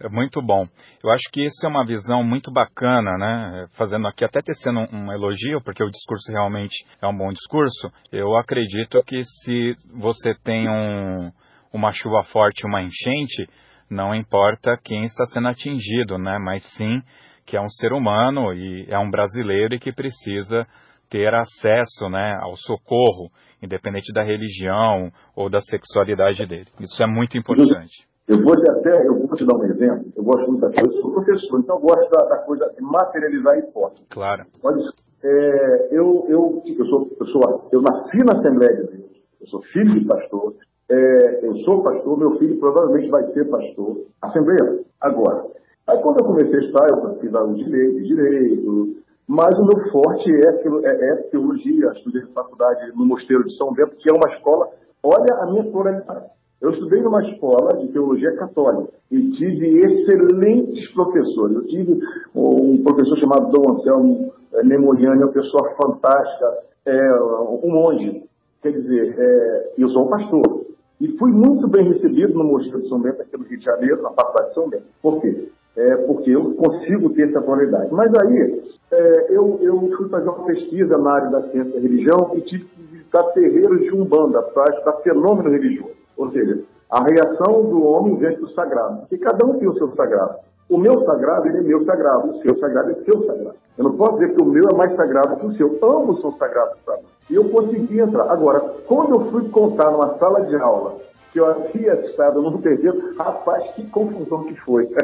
É 0.00 0.08
muito 0.10 0.42
bom. 0.42 0.66
Eu 1.02 1.10
acho 1.10 1.30
que 1.32 1.44
isso 1.44 1.64
é 1.64 1.68
uma 1.68 1.84
visão 1.84 2.22
muito 2.22 2.50
bacana, 2.52 3.16
né? 3.18 3.66
Fazendo 3.72 4.06
aqui 4.06 4.24
até 4.24 4.40
tecendo 4.40 4.80
um, 4.80 5.06
um 5.06 5.12
elogio, 5.12 5.60
porque 5.62 5.82
o 5.82 5.90
discurso 5.90 6.30
realmente 6.32 6.84
é 7.00 7.06
um 7.06 7.16
bom 7.16 7.32
discurso. 7.32 7.92
Eu 8.12 8.36
acredito 8.36 9.02
que 9.04 9.22
se 9.24 9.76
você 9.92 10.34
tem 10.34 10.68
um, 10.68 11.30
uma 11.72 11.92
chuva 11.92 12.22
forte, 12.24 12.66
uma 12.66 12.82
enchente, 12.82 13.48
não 13.90 14.14
importa 14.14 14.78
quem 14.82 15.04
está 15.04 15.24
sendo 15.26 15.48
atingido, 15.48 16.18
né? 16.18 16.38
Mas 16.38 16.64
sim 16.76 17.02
que 17.46 17.56
é 17.56 17.60
um 17.60 17.68
ser 17.68 17.92
humano 17.92 18.52
e 18.54 18.86
é 18.88 18.98
um 18.98 19.10
brasileiro 19.10 19.74
e 19.74 19.78
que 19.78 19.92
precisa 19.92 20.66
ter 21.10 21.32
acesso 21.34 22.08
né, 22.08 22.38
ao 22.40 22.56
socorro, 22.56 23.30
independente 23.62 24.12
da 24.12 24.22
religião 24.22 25.12
ou 25.36 25.50
da 25.50 25.60
sexualidade 25.60 26.46
dele. 26.46 26.68
Isso 26.80 27.02
é 27.02 27.06
muito 27.06 27.36
importante. 27.36 28.06
Eu 28.26 28.42
vou 28.42 28.56
te 28.56 28.70
até, 28.70 29.06
eu 29.06 29.18
vou 29.18 29.36
te 29.36 29.44
dar 29.44 29.56
um 29.56 29.64
exemplo. 29.64 30.06
Eu 30.16 30.24
gosto 30.24 30.50
muito 30.50 30.60
da 30.60 30.68
coisa, 30.68 30.96
eu 30.96 31.02
sou 31.02 31.12
professor, 31.12 31.60
então 31.60 31.76
eu 31.76 31.82
gosto 31.82 32.10
da, 32.10 32.24
da 32.26 32.38
coisa 32.38 32.72
de 32.74 32.82
materializar 32.82 33.54
a 33.54 33.58
hipótese. 33.58 34.06
Claro. 34.08 34.44
Pode 34.62 34.82
é, 35.24 35.88
eu, 35.90 36.26
eu, 36.28 36.62
eu, 36.66 36.86
sou, 36.86 37.10
eu, 37.18 37.26
sou, 37.28 37.68
eu 37.72 37.80
nasci 37.80 38.18
na 38.18 38.38
Assembleia 38.38 38.76
de 38.76 38.82
Deus, 38.88 39.10
eu 39.40 39.46
sou 39.46 39.62
filho 39.72 39.98
de 39.98 40.04
pastor, 40.04 40.54
é, 40.90 41.46
eu 41.46 41.56
sou 41.64 41.82
pastor, 41.82 42.18
meu 42.18 42.36
filho 42.36 42.60
provavelmente 42.60 43.08
vai 43.08 43.24
ser 43.32 43.48
pastor. 43.48 44.04
Assembleia, 44.20 44.80
agora. 45.00 45.46
Aí 45.86 45.98
quando 46.02 46.20
eu 46.20 46.26
comecei 46.26 46.54
a 46.54 46.60
estudar, 46.60 46.88
eu 46.90 47.18
fiz 47.20 47.32
o 47.32 47.54
direito, 47.54 48.02
direito, 48.02 48.96
mas 49.26 49.58
o 49.58 49.64
meu 49.64 49.90
forte 49.90 50.30
é, 50.30 50.88
é, 50.88 51.10
é 51.10 51.16
teologia. 51.30 51.92
Estudei 51.96 52.20
na 52.20 52.28
faculdade 52.28 52.92
no 52.94 53.06
Mosteiro 53.06 53.44
de 53.44 53.56
São 53.56 53.72
Bento, 53.72 53.96
que 53.96 54.10
é 54.10 54.12
uma 54.12 54.30
escola. 54.34 54.68
Olha 55.02 55.34
a 55.40 55.46
minha 55.46 55.64
pluralidade. 55.64 56.26
Eu 56.64 56.70
estudei 56.70 57.02
numa 57.02 57.22
escola 57.22 57.76
de 57.76 57.88
teologia 57.88 58.34
católica 58.36 58.94
e 59.10 59.30
tive 59.32 59.80
excelentes 59.80 60.90
professores. 60.94 61.56
Eu 61.56 61.66
tive 61.66 62.00
um 62.34 62.82
professor 62.82 63.18
chamado 63.18 63.52
Dom 63.52 63.72
Anselmo 63.72 64.32
Nemoriani, 64.64 65.24
uma 65.24 65.30
pessoa 65.30 65.74
fantástica, 65.74 66.46
é, 66.86 67.20
um 67.62 67.70
monge. 67.70 68.22
Quer 68.62 68.72
dizer, 68.72 69.14
é, 69.18 69.72
eu 69.76 69.90
sou 69.90 70.06
um 70.06 70.08
pastor. 70.08 70.64
E 70.98 71.08
fui 71.18 71.32
muito 71.32 71.68
bem 71.68 71.86
recebido 71.92 72.32
no 72.32 72.44
Mosteiro 72.44 72.80
de 72.80 72.88
São 72.88 72.98
Bento, 72.98 73.20
aqui 73.20 73.36
no 73.36 73.44
Rio 73.44 73.58
de 73.58 73.64
Janeiro, 73.66 74.00
na 74.00 74.12
Faculdade 74.12 74.48
de 74.48 74.54
São 74.54 74.70
Bento. 74.70 74.84
Por 75.02 75.20
quê? 75.20 75.48
É, 75.76 75.96
porque 76.06 76.30
eu 76.30 76.54
consigo 76.54 77.10
ter 77.10 77.28
essa 77.28 77.42
qualidade. 77.42 77.92
Mas 77.92 78.10
aí, 78.22 78.62
é, 78.90 79.36
eu, 79.36 79.58
eu 79.60 79.90
fui 79.98 80.08
fazer 80.08 80.30
uma 80.30 80.46
pesquisa 80.46 80.96
na 80.96 81.12
área 81.12 81.28
da 81.28 81.42
ciência 81.50 81.74
da 81.74 81.80
religião 81.80 82.32
e 82.36 82.40
tive 82.40 82.64
que 82.64 82.82
visitar 82.90 83.22
terreiros 83.34 83.82
de 83.82 83.94
Umbanda 83.94 84.40
para 84.40 84.72
estudar 84.72 84.92
fenômeno 85.02 85.50
religioso. 85.50 86.03
Ou 86.16 86.30
seja, 86.30 86.62
a 86.90 87.02
reação 87.02 87.62
do 87.64 87.84
homem 87.84 88.16
diante 88.16 88.40
do 88.40 88.48
sagrado. 88.50 89.00
Porque 89.00 89.18
cada 89.18 89.44
um 89.46 89.58
tem 89.58 89.68
o 89.68 89.76
seu 89.76 89.94
sagrado. 89.94 90.36
O 90.68 90.78
meu 90.78 91.04
sagrado, 91.04 91.48
ele 91.48 91.58
é 91.58 91.62
meu 91.62 91.84
sagrado. 91.84 92.30
O 92.30 92.42
seu 92.42 92.58
sagrado 92.58 92.90
é 92.90 92.94
seu 93.04 93.26
sagrado. 93.26 93.56
Eu 93.76 93.84
não 93.84 93.96
posso 93.96 94.18
dizer 94.18 94.34
que 94.34 94.42
o 94.42 94.46
meu 94.46 94.68
é 94.68 94.74
mais 94.74 94.94
sagrado 94.96 95.36
que 95.36 95.46
o 95.46 95.52
seu. 95.56 95.78
Ambos 95.82 96.20
são 96.20 96.32
sagrados 96.38 96.78
para 96.84 96.96
mim. 96.96 97.02
E 97.30 97.34
eu 97.34 97.48
consegui 97.48 98.00
entrar. 98.00 98.30
Agora, 98.30 98.60
quando 98.86 99.14
eu 99.14 99.30
fui 99.30 99.48
contar 99.48 99.90
numa 99.90 100.16
sala 100.18 100.42
de 100.42 100.56
aula 100.56 100.96
que 101.32 101.40
eu 101.40 101.46
havia 101.46 101.94
estado 102.06 102.40
num 102.40 102.60
terreiro, 102.60 103.14
rapaz, 103.16 103.64
que 103.72 103.84
confusão 103.90 104.44
que 104.44 104.54
foi. 104.60 104.88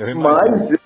Mas 0.16 0.78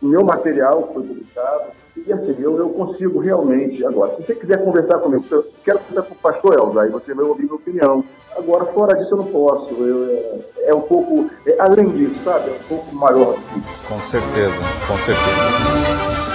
o 0.00 0.06
meu 0.06 0.24
material 0.24 0.90
foi 0.92 1.02
publicado, 1.02 1.64
e 2.06 2.12
assim, 2.12 2.36
eu, 2.38 2.56
eu 2.56 2.70
consigo 2.70 3.18
realmente. 3.18 3.84
Agora, 3.84 4.16
se 4.16 4.22
você 4.22 4.34
quiser 4.34 4.64
conversar 4.64 4.98
comigo, 4.98 5.24
eu 5.30 5.46
quero 5.64 5.78
conversar 5.80 6.08
com 6.08 6.14
o 6.14 6.18
pastor 6.18 6.54
Elza, 6.54 6.82
aí 6.82 6.90
você 6.90 7.14
vai 7.14 7.24
ouvir 7.24 7.44
minha 7.44 7.54
opinião. 7.54 8.04
Agora, 8.36 8.64
fora 8.66 8.96
disso, 8.96 9.12
eu 9.12 9.18
não 9.18 9.26
posso. 9.26 9.74
Eu, 9.74 10.42
é, 10.58 10.70
é, 10.70 10.74
um 10.74 10.80
pouco. 10.80 11.30
É, 11.46 11.56
além 11.60 11.88
disso, 11.90 12.22
sabe? 12.24 12.50
É 12.50 12.52
um 12.52 12.68
pouco 12.68 12.94
maior 12.94 13.34
que. 13.34 13.88
Com 13.88 14.00
certeza, 14.02 14.54
com 14.86 14.96
certeza. 14.98 16.29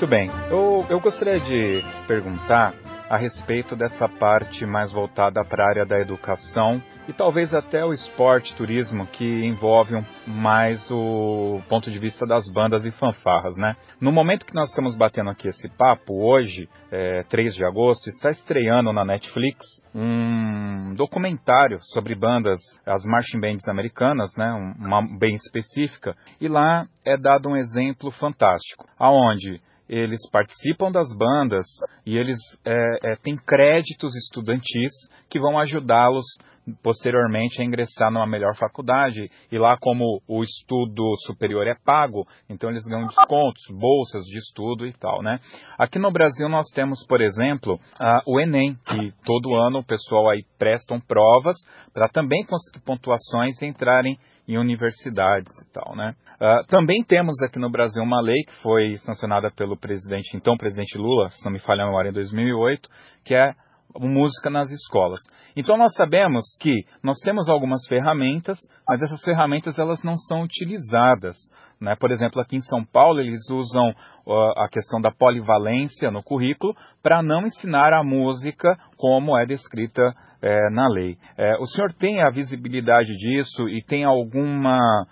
Muito 0.00 0.10
bem. 0.12 0.30
Eu, 0.48 0.86
eu 0.88 0.98
gostaria 0.98 1.38
de 1.38 1.84
perguntar 2.06 2.72
a 3.10 3.18
respeito 3.18 3.76
dessa 3.76 4.08
parte 4.08 4.64
mais 4.64 4.90
voltada 4.90 5.44
para 5.44 5.62
a 5.62 5.68
área 5.68 5.84
da 5.84 6.00
educação 6.00 6.82
e 7.06 7.12
talvez 7.12 7.52
até 7.52 7.84
o 7.84 7.92
esporte, 7.92 8.54
turismo, 8.54 9.06
que 9.06 9.44
envolve 9.44 10.02
mais 10.26 10.90
o 10.90 11.60
ponto 11.68 11.90
de 11.90 11.98
vista 11.98 12.26
das 12.26 12.48
bandas 12.50 12.86
e 12.86 12.90
fanfarras, 12.92 13.58
né? 13.58 13.76
No 14.00 14.10
momento 14.10 14.46
que 14.46 14.54
nós 14.54 14.70
estamos 14.70 14.96
batendo 14.96 15.28
aqui 15.28 15.48
esse 15.48 15.68
papo, 15.68 16.24
hoje, 16.24 16.66
é, 16.90 17.22
3 17.24 17.54
de 17.54 17.64
agosto, 17.66 18.08
está 18.08 18.30
estreando 18.30 18.94
na 18.94 19.04
Netflix 19.04 19.66
um 19.94 20.94
documentário 20.94 21.78
sobre 21.92 22.14
bandas, 22.14 22.58
as 22.86 23.04
marching 23.04 23.40
bands 23.40 23.68
americanas, 23.68 24.34
né? 24.34 24.50
Uma 24.78 25.02
bem 25.18 25.34
específica, 25.34 26.16
e 26.40 26.48
lá 26.48 26.86
é 27.04 27.18
dado 27.18 27.50
um 27.50 27.56
exemplo 27.56 28.10
fantástico, 28.10 28.88
aonde 28.98 29.60
eles 29.90 30.20
participam 30.30 30.92
das 30.92 31.12
bandas 31.12 31.66
e 32.06 32.16
eles 32.16 32.38
é, 32.64 33.12
é, 33.12 33.16
têm 33.16 33.36
créditos 33.36 34.14
estudantis 34.14 34.92
que 35.28 35.40
vão 35.40 35.58
ajudá-los 35.58 36.24
posteriormente 36.82 37.60
a 37.60 37.64
ingressar 37.64 38.10
numa 38.10 38.26
melhor 38.26 38.54
faculdade. 38.56 39.30
E 39.50 39.58
lá, 39.58 39.76
como 39.80 40.22
o 40.28 40.42
estudo 40.42 41.14
superior 41.26 41.66
é 41.66 41.74
pago, 41.84 42.26
então 42.48 42.70
eles 42.70 42.84
ganham 42.84 43.06
descontos, 43.06 43.62
bolsas 43.70 44.24
de 44.24 44.38
estudo 44.38 44.86
e 44.86 44.92
tal, 44.92 45.22
né? 45.22 45.38
Aqui 45.78 45.98
no 45.98 46.10
Brasil 46.10 46.48
nós 46.48 46.66
temos, 46.74 47.04
por 47.06 47.20
exemplo, 47.20 47.78
o 48.26 48.40
Enem, 48.40 48.76
que 48.86 49.12
todo 49.24 49.54
ano 49.54 49.78
o 49.78 49.84
pessoal 49.84 50.30
aí 50.30 50.42
prestam 50.58 51.00
provas 51.00 51.56
para 51.92 52.08
também 52.08 52.44
conseguir 52.44 52.84
pontuações 52.84 53.60
e 53.60 53.66
entrarem 53.66 54.18
em 54.50 54.58
universidades 54.58 55.52
e 55.62 55.72
tal, 55.72 55.94
né? 55.94 56.14
Uh, 56.40 56.66
também 56.66 57.04
temos 57.04 57.40
aqui 57.42 57.58
no 57.58 57.70
Brasil 57.70 58.02
uma 58.02 58.20
lei 58.20 58.42
que 58.44 58.62
foi 58.62 58.96
sancionada 58.96 59.50
pelo 59.50 59.76
presidente, 59.76 60.36
então 60.36 60.56
presidente 60.56 60.98
Lula, 60.98 61.28
se 61.30 61.44
não 61.44 61.52
me 61.52 61.60
falha 61.60 61.84
a 61.84 61.86
memória, 61.86 62.10
em 62.10 62.12
2008, 62.12 62.88
que 63.24 63.34
é 63.34 63.54
música 63.98 64.50
nas 64.50 64.70
escolas. 64.70 65.20
Então 65.56 65.76
nós 65.76 65.94
sabemos 65.94 66.44
que 66.60 66.84
nós 67.02 67.18
temos 67.20 67.48
algumas 67.48 67.86
ferramentas, 67.88 68.58
mas 68.88 69.02
essas 69.02 69.22
ferramentas 69.22 69.78
elas 69.78 70.02
não 70.02 70.14
são 70.16 70.42
utilizadas. 70.42 71.36
Né? 71.80 71.96
Por 71.98 72.10
exemplo, 72.10 72.40
aqui 72.40 72.56
em 72.56 72.60
São 72.60 72.84
Paulo 72.84 73.20
eles 73.20 73.48
usam 73.50 73.90
uh, 73.90 74.60
a 74.60 74.68
questão 74.68 75.00
da 75.00 75.10
polivalência 75.10 76.10
no 76.10 76.22
currículo 76.22 76.74
para 77.02 77.22
não 77.22 77.46
ensinar 77.46 77.94
a 77.94 78.04
música 78.04 78.76
como 78.96 79.36
é 79.36 79.46
descrita 79.46 80.02
é, 80.42 80.70
na 80.70 80.88
lei. 80.88 81.16
É, 81.36 81.56
o 81.58 81.66
senhor 81.66 81.92
tem 81.92 82.20
a 82.22 82.30
visibilidade 82.32 83.12
disso 83.16 83.68
e 83.68 83.82
tem 83.82 84.04
alguma 84.04 85.06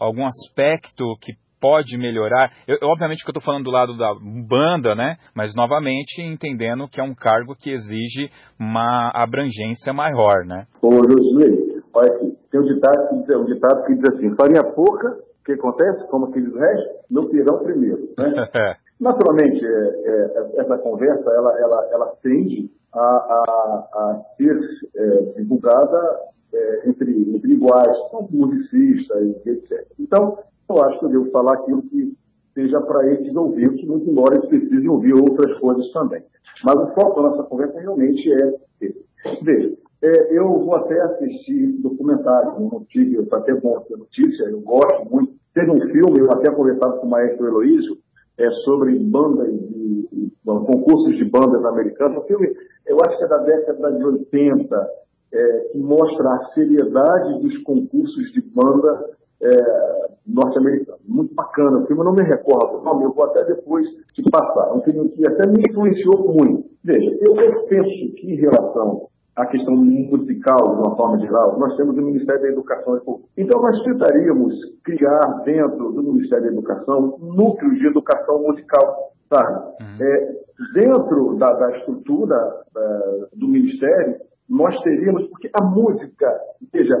algum 0.00 0.26
aspecto 0.26 1.04
que 1.20 1.32
pode 1.64 1.96
melhorar. 1.96 2.52
Eu, 2.68 2.76
obviamente 2.90 3.24
que 3.24 3.30
eu 3.30 3.32
estou 3.32 3.42
falando 3.42 3.64
do 3.64 3.70
lado 3.70 3.96
da 3.96 4.12
banda, 4.46 4.94
né? 4.94 5.16
Mas 5.34 5.54
novamente 5.56 6.20
entendendo 6.20 6.86
que 6.86 7.00
é 7.00 7.02
um 7.02 7.14
cargo 7.14 7.56
que 7.56 7.72
exige 7.72 8.30
uma 8.60 9.10
abrangência 9.14 9.90
maior, 9.94 10.44
né? 10.46 10.66
Ô, 10.82 10.90
Josué, 10.90 11.80
olha 11.94 12.12
aqui, 12.12 12.36
tem 12.50 12.60
um 12.60 12.64
ditado 12.64 13.08
que 13.08 13.16
diz, 13.16 13.36
um 13.36 13.44
ditado 13.46 13.84
que 13.86 13.94
diz 13.94 14.14
assim, 14.14 14.36
farinha 14.36 14.62
pouca, 14.62 15.08
o 15.08 15.44
que 15.46 15.52
acontece? 15.52 16.06
Como 16.10 16.26
aqueles 16.26 16.52
restos, 16.54 16.96
no 17.10 17.30
pirão 17.30 17.58
primeiro, 17.64 18.10
né? 18.18 18.76
Naturalmente, 19.00 19.64
é, 19.64 19.70
é, 20.04 20.60
essa 20.60 20.76
conversa, 20.78 21.30
ela, 21.30 21.58
ela, 21.58 21.88
ela 21.92 22.06
tende 22.22 22.70
a, 22.92 23.00
a, 23.00 23.88
a 23.94 24.22
ser 24.36 24.60
é, 24.96 25.40
divulgada 25.40 26.20
é, 26.52 26.88
entre, 26.90 27.34
entre 27.34 27.52
iguais, 27.52 27.96
como 28.10 28.28
musicistas, 28.30 29.46
etc. 29.46 29.86
Então, 29.98 30.38
eu 30.68 30.84
acho 30.84 30.98
que 30.98 31.04
eu 31.04 31.10
devo 31.10 31.30
falar 31.30 31.54
aquilo 31.54 31.82
que, 31.82 32.14
seja 32.54 32.80
para 32.80 33.06
eles 33.06 33.34
ouvir, 33.34 33.68
muito 33.84 34.08
embora 34.08 34.36
eles 34.36 34.48
precisem 34.48 34.88
ouvir 34.88 35.12
outras 35.12 35.58
coisas 35.58 35.90
também. 35.92 36.22
Mas 36.64 36.76
o 36.76 36.94
foco 36.94 37.20
da 37.20 37.30
nossa 37.30 37.42
conversa 37.42 37.78
realmente 37.80 38.32
é 38.32 38.54
esse. 38.80 39.04
Veja, 39.42 39.76
é, 40.02 40.38
eu 40.38 40.46
vou 40.60 40.74
até 40.76 41.00
assistir 41.00 41.72
documentário, 41.82 42.60
não 42.60 42.84
tive, 42.88 43.26
até 43.30 43.54
bom 43.54 43.80
ter 43.80 43.96
notícia, 43.96 44.44
eu 44.44 44.60
gosto 44.60 45.10
muito. 45.10 45.34
Teve 45.52 45.70
um 45.70 45.80
filme, 45.90 46.20
eu 46.20 46.30
até 46.30 46.50
conversava 46.50 46.98
com 46.98 47.06
o 47.06 47.10
maestro 47.10 47.46
Heloísio, 47.46 47.98
é, 48.38 48.50
sobre 48.64 48.98
bandas 48.98 49.48
e, 49.48 50.08
e 50.12 50.32
bom, 50.44 50.64
concursos 50.64 51.16
de 51.16 51.24
bandas 51.24 51.64
americanas. 51.64 52.18
Um 52.18 52.26
filme, 52.26 52.52
eu 52.86 52.98
acho 53.06 53.18
que 53.18 53.24
é 53.24 53.28
da 53.28 53.38
década 53.38 53.92
de 53.92 54.04
80, 54.04 54.88
é, 55.32 55.58
que 55.72 55.78
mostra 55.78 56.28
a 56.28 56.50
seriedade 56.54 57.40
dos 57.40 57.56
concursos 57.58 58.32
de 58.32 58.40
banda 58.42 59.10
é, 59.44 60.08
norte-americano. 60.26 60.98
Muito 61.06 61.34
bacana. 61.34 61.78
O 61.78 61.86
filme 61.86 62.00
eu 62.00 62.04
não 62.04 62.14
me 62.14 62.22
recordo 62.22 62.78
o 62.78 62.82
nome, 62.82 63.04
eu 63.04 63.12
vou 63.12 63.24
até 63.24 63.44
depois 63.44 63.86
te 64.14 64.22
passar. 64.30 64.70
É 64.70 64.72
um 64.72 64.80
filme 64.82 65.08
que 65.10 65.26
até 65.28 65.46
me 65.46 65.62
influenciou 65.68 66.34
muito. 66.34 66.64
Veja, 66.82 67.16
eu 67.20 67.34
penso 67.66 68.14
que 68.14 68.32
em 68.32 68.36
relação 68.36 69.08
à 69.36 69.46
questão 69.46 69.74
musical, 69.74 70.62
de 70.62 70.86
uma 70.86 70.96
forma 70.96 71.18
geral, 71.18 71.58
nós 71.58 71.76
temos 71.76 71.96
o 71.96 72.02
Ministério 72.02 72.42
da 72.42 72.48
Educação 72.48 72.96
e 72.96 73.00
Cultura. 73.00 73.28
Então, 73.36 73.60
nós 73.60 73.82
tentaríamos 73.82 74.54
criar 74.84 75.42
dentro 75.44 75.92
do 75.92 76.02
Ministério 76.02 76.44
da 76.44 76.52
Educação 76.52 77.18
núcleos 77.20 77.78
de 77.78 77.86
educação 77.86 78.42
musical. 78.42 79.12
Sabe? 79.28 79.74
Uhum. 79.80 80.06
É, 80.06 80.32
dentro 80.74 81.36
da, 81.36 81.46
da 81.46 81.78
estrutura 81.78 82.60
é, 82.76 83.26
do 83.34 83.48
Ministério, 83.48 84.16
nós 84.48 84.78
teríamos, 84.82 85.26
porque 85.28 85.50
a 85.52 85.64
música, 85.64 86.40
veja, 86.72 86.94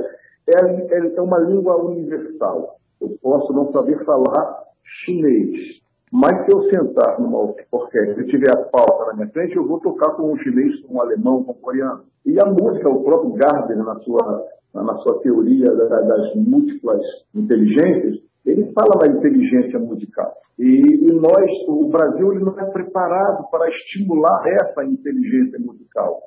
é, 0.48 1.16
é 1.16 1.20
uma 1.20 1.38
língua 1.38 1.76
universal. 1.76 2.76
Eu 3.00 3.16
posso 3.22 3.52
não 3.52 3.72
saber 3.72 4.04
falar 4.04 4.64
chinês, 5.04 5.80
mas 6.12 6.44
se 6.44 6.52
eu 6.52 6.62
sentar 6.70 7.20
numa 7.20 7.54
orquestra 7.72 8.22
e 8.22 8.28
tiver 8.28 8.50
a 8.50 8.62
pauta 8.64 9.06
na 9.06 9.14
minha 9.14 9.28
frente, 9.30 9.56
eu 9.56 9.66
vou 9.66 9.80
tocar 9.80 10.12
com 10.12 10.32
um 10.32 10.38
chinês, 10.38 10.80
com 10.82 10.94
um 10.94 11.00
alemão, 11.00 11.42
com 11.42 11.52
um 11.52 11.56
coreano. 11.56 12.04
E 12.24 12.40
a 12.40 12.46
música, 12.46 12.88
o 12.88 13.02
próprio 13.02 13.32
Gardner, 13.32 13.78
na 13.78 13.96
sua, 14.00 14.46
na 14.72 14.94
sua 14.98 15.20
teoria 15.20 15.74
das 15.74 16.34
múltiplas 16.36 17.02
inteligências, 17.34 18.22
ele 18.46 18.72
fala 18.72 19.00
da 19.00 19.12
inteligência 19.12 19.78
musical. 19.78 20.34
E, 20.58 20.64
e, 20.64 21.12
nós, 21.12 21.50
o 21.66 21.88
Brasil, 21.88 22.32
ele 22.32 22.44
não 22.44 22.58
é 22.60 22.64
preparado 22.66 23.50
para 23.50 23.68
estimular 23.68 24.42
essa 24.46 24.84
inteligência 24.84 25.58
musical 25.58 26.20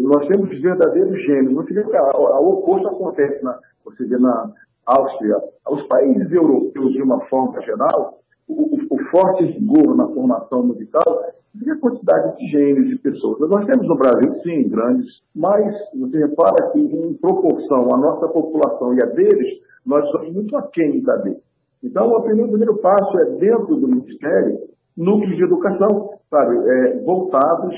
nós 0.00 0.26
temos 0.28 0.48
verdadeiros. 0.60 1.10
Você 1.54 1.74
vê 1.74 1.84
que 1.84 1.96
o 1.96 2.48
oposto 2.48 2.88
acontece, 2.88 3.42
na, 3.44 3.58
você 3.84 4.04
vê 4.04 4.18
na 4.18 4.50
Áustria. 4.86 5.36
Os 5.68 5.86
países 5.86 6.30
europeus, 6.32 6.92
de 6.92 7.02
uma 7.02 7.20
forma 7.26 7.60
geral, 7.62 8.18
o, 8.48 8.76
o 8.90 8.98
forte 9.10 9.44
rigor 9.44 9.96
na 9.96 10.08
formação 10.08 10.64
musical 10.64 11.32
e 11.60 11.70
a 11.70 11.78
quantidade 11.78 12.36
de 12.38 12.46
gênios, 12.48 12.88
de 12.88 12.98
pessoas. 12.98 13.38
Nós 13.48 13.66
temos 13.66 13.86
no 13.86 13.96
Brasil, 13.96 14.34
sim, 14.42 14.68
grandes, 14.68 15.06
mas 15.34 15.74
você 15.94 16.18
repara 16.18 16.70
que, 16.72 16.80
em 16.80 17.14
proporção 17.14 17.88
à 17.94 17.98
nossa 17.98 18.28
população 18.28 18.94
e 18.94 19.02
a 19.02 19.06
deles, 19.06 19.60
nós 19.84 20.08
somos 20.10 20.32
muito 20.32 20.56
aquém 20.56 21.00
da 21.02 21.16
deles. 21.16 21.42
Então, 21.82 22.08
o 22.08 22.22
primeiro, 22.22 22.46
o 22.46 22.50
primeiro 22.50 22.76
passo 22.78 23.18
é, 23.18 23.24
dentro 23.36 23.76
do 23.76 23.88
Ministério, 23.88 24.60
núcleos 24.96 25.36
de 25.36 25.44
educação, 25.44 26.10
sabe, 26.30 26.56
é, 26.56 26.98
voltados 27.00 27.74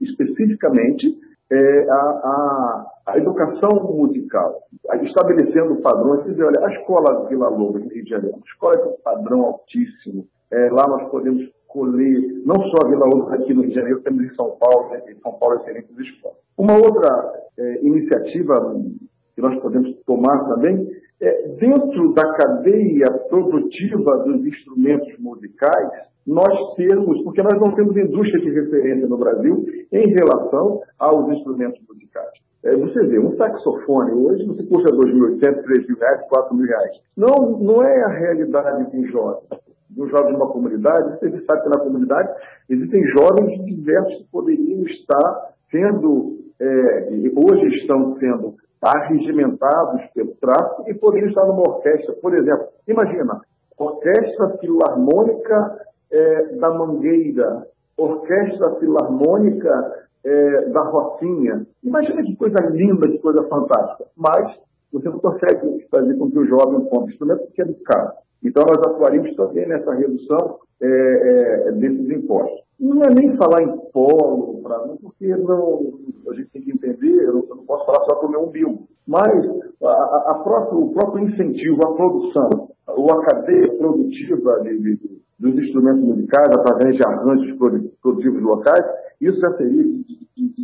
especificamente 0.00 1.18
é, 1.50 1.88
a, 1.88 1.94
a, 1.94 2.86
a, 3.06 3.18
educação 3.18 3.70
musical, 3.94 4.60
estabelecendo 5.02 5.76
padrões. 5.76 6.22
Quer 6.22 6.30
dizer, 6.30 6.44
olha, 6.44 6.66
a 6.66 6.72
escola 6.72 7.26
Vila 7.28 7.48
Lobo, 7.48 7.78
em 7.78 7.88
Rio 7.88 8.04
de 8.04 8.10
Janeiro, 8.10 8.36
a 8.36 8.48
escola 8.48 8.78
tem 8.78 8.92
um 8.92 8.96
padrão 9.02 9.42
altíssimo. 9.42 10.26
É, 10.50 10.70
lá 10.70 10.86
nós 10.86 11.08
podemos 11.10 11.48
colher, 11.66 12.42
não 12.44 12.56
só 12.56 12.84
a 12.84 12.88
Vila 12.88 13.06
Lobo 13.06 13.32
aqui 13.32 13.54
no 13.54 13.62
Rio 13.62 13.70
de 13.70 13.76
Janeiro, 13.76 14.00
temos 14.00 14.24
em 14.24 14.34
São 14.34 14.56
Paulo, 14.58 14.90
né, 14.90 15.02
em 15.08 15.20
São 15.20 15.32
Paulo 15.32 15.56
excelentes 15.56 15.96
escolas. 15.98 16.38
Uma 16.56 16.74
outra 16.74 17.32
é, 17.58 17.84
iniciativa 17.84 18.54
que 19.34 19.40
nós 19.40 19.58
podemos 19.60 19.94
tomar 20.04 20.48
também 20.48 20.88
é, 21.20 21.48
dentro 21.58 22.12
da 22.12 22.32
cadeia 22.34 23.10
produtiva 23.28 24.18
dos 24.18 24.44
instrumentos 24.46 25.18
musicais, 25.18 25.90
nós 26.28 26.74
temos, 26.76 27.24
porque 27.24 27.42
nós 27.42 27.58
não 27.58 27.74
temos 27.74 27.96
indústria 27.96 28.38
de 28.42 28.50
referência 28.50 29.08
no 29.08 29.16
Brasil 29.16 29.64
em 29.90 30.12
relação 30.12 30.82
aos 30.98 31.32
instrumentos 31.32 31.80
musicais. 31.88 32.32
É, 32.62 32.76
você 32.76 33.06
vê, 33.06 33.18
um 33.18 33.34
saxofone 33.36 34.12
hoje 34.12 34.44
você 34.46 34.62
custa 34.64 34.94
2.800, 34.94 35.64
3.000 35.64 35.98
reais, 35.98 36.20
4.000 36.28 36.66
reais. 36.66 37.00
Não, 37.16 37.58
não 37.58 37.82
é 37.82 38.04
a 38.04 38.08
realidade 38.08 38.90
de 38.90 38.98
um 38.98 39.06
jovem. 39.06 39.42
De 39.88 40.02
um 40.02 40.08
jovem 40.08 40.32
de 40.32 40.36
uma 40.36 40.52
comunidade, 40.52 41.18
você 41.18 41.30
sabe 41.46 41.62
que 41.62 41.68
na 41.70 41.80
comunidade 41.82 42.28
existem 42.68 43.02
jovens 43.06 43.64
diversos 43.64 44.18
que 44.18 44.30
poderiam 44.30 44.82
estar 44.82 45.54
sendo, 45.70 46.40
é, 46.60 47.08
hoje 47.36 47.74
estão 47.78 48.18
sendo 48.18 48.54
arregimentados 48.82 50.02
pelo 50.14 50.34
tráfico 50.34 50.84
e 50.88 50.94
poderiam 50.94 51.30
estar 51.30 51.46
numa 51.46 51.62
orquestra. 51.62 52.14
Por 52.20 52.34
exemplo, 52.34 52.66
imagina, 52.86 53.40
Orquestra 53.78 54.58
Filarmônica 54.60 55.87
é, 56.10 56.42
da 56.56 56.70
Mangueira, 56.70 57.66
Orquestra 57.96 58.76
Filarmônica 58.76 60.06
é, 60.24 60.66
da 60.66 60.82
Rocinha. 60.82 61.66
Imagina 61.82 62.22
que 62.22 62.36
coisa 62.36 62.58
linda, 62.70 63.08
que 63.08 63.18
coisa 63.18 63.42
fantástica. 63.44 64.04
Mas 64.16 64.58
você 64.92 65.08
não 65.08 65.18
consegue 65.18 65.86
fazer 65.90 66.16
com 66.16 66.30
que 66.30 66.38
o 66.38 66.46
jovem 66.46 66.84
compre 66.88 67.12
instrumento 67.12 67.44
porque 67.44 67.62
é 67.62 67.72
caro. 67.84 68.12
Então, 68.42 68.62
nós 68.66 68.78
atuaríamos 68.78 69.34
também 69.34 69.66
nessa 69.66 69.92
redução 69.94 70.58
é, 70.80 70.86
é, 70.86 71.72
desses 71.72 72.08
impostos. 72.10 72.60
Não 72.78 73.02
é 73.02 73.10
nem 73.12 73.36
falar 73.36 73.62
em 73.62 73.76
polo, 73.92 74.62
pra, 74.62 74.78
porque 75.02 75.26
não, 75.26 75.98
a 76.30 76.34
gente 76.34 76.50
tem 76.50 76.62
que 76.62 76.70
entender, 76.70 77.24
eu 77.24 77.44
não 77.50 77.64
posso 77.64 77.84
falar 77.84 78.04
só 78.04 78.14
para 78.14 78.28
o 78.28 78.30
meu 78.30 78.44
umbigo, 78.44 78.86
mas 79.04 79.44
a, 79.82 80.30
a 80.30 80.34
próprio, 80.44 80.84
o 80.84 80.92
próprio 80.92 81.28
incentivo 81.28 81.84
à 81.84 81.94
produção, 81.94 82.68
ou 82.86 83.10
a 83.10 83.24
cadeia 83.24 83.76
produtiva 83.76 84.60
de, 84.60 84.78
de, 84.78 85.17
dos 85.38 85.54
instrumentos 85.54 86.02
musicais, 86.02 86.48
através 86.50 86.96
de 86.96 87.06
arranjos 87.06 87.56
produtivos 88.00 88.42
locais, 88.42 88.84
isso 89.20 89.38
já 89.40 89.56
seria, 89.56 89.84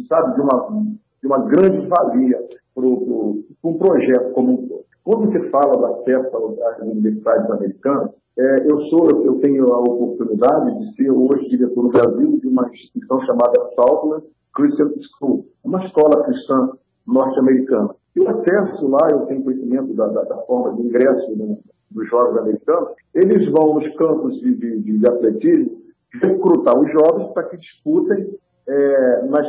sabe, 0.09 0.35
de 0.35 0.41
uma, 0.41 0.87
de 1.21 1.27
uma 1.27 1.39
grande 1.47 1.87
valia 1.87 2.39
para 2.75 2.85
um 2.85 3.79
projeto 3.79 4.33
como 4.33 4.53
um 4.53 4.69
todo. 4.69 4.85
Quando 5.05 5.31
você 5.31 5.51
fala 5.51 5.81
da 5.81 5.89
acesso 5.97 6.37
às 6.65 6.79
universidades 6.81 7.51
americanas, 7.51 8.11
é, 8.37 8.67
eu 8.69 8.81
sou, 8.87 9.07
eu 9.25 9.39
tenho 9.41 9.73
a 9.73 9.79
oportunidade 9.79 10.79
de 10.79 10.97
ser 10.97 11.11
hoje 11.11 11.49
diretor 11.51 11.85
no 11.85 11.91
Brasil 11.91 12.41
de 12.41 12.49
uma 12.49 12.69
instituição 12.69 13.21
chamada 13.21 13.71
Southland 13.77 14.25
Christian 14.55 14.91
School, 15.19 15.47
uma 15.63 15.85
escola 15.85 16.25
cristã 16.25 16.71
norte-americana. 17.07 17.91
E 18.17 18.21
o 18.21 18.29
acesso 18.29 18.89
lá, 18.89 19.11
eu 19.11 19.27
tenho 19.27 19.45
conhecimento 19.45 19.95
da, 19.95 20.07
da, 20.09 20.23
da 20.23 20.37
forma 20.47 20.75
de 20.75 20.83
ingresso 20.83 21.37
né, 21.37 21.57
dos 21.95 22.09
jovens 22.09 22.39
americanos, 22.39 22.91
eles 23.15 23.51
vão 23.51 23.75
nos 23.75 23.97
campos 23.97 24.35
de, 24.41 24.55
de, 24.55 24.99
de 24.99 25.07
atletismo 25.07 25.85
recrutar 26.23 26.79
os 26.79 26.91
jovens 26.93 27.33
para 27.33 27.45
que 27.45 27.57
disputem 27.57 28.35
é, 28.67 29.23
nas, 29.27 29.47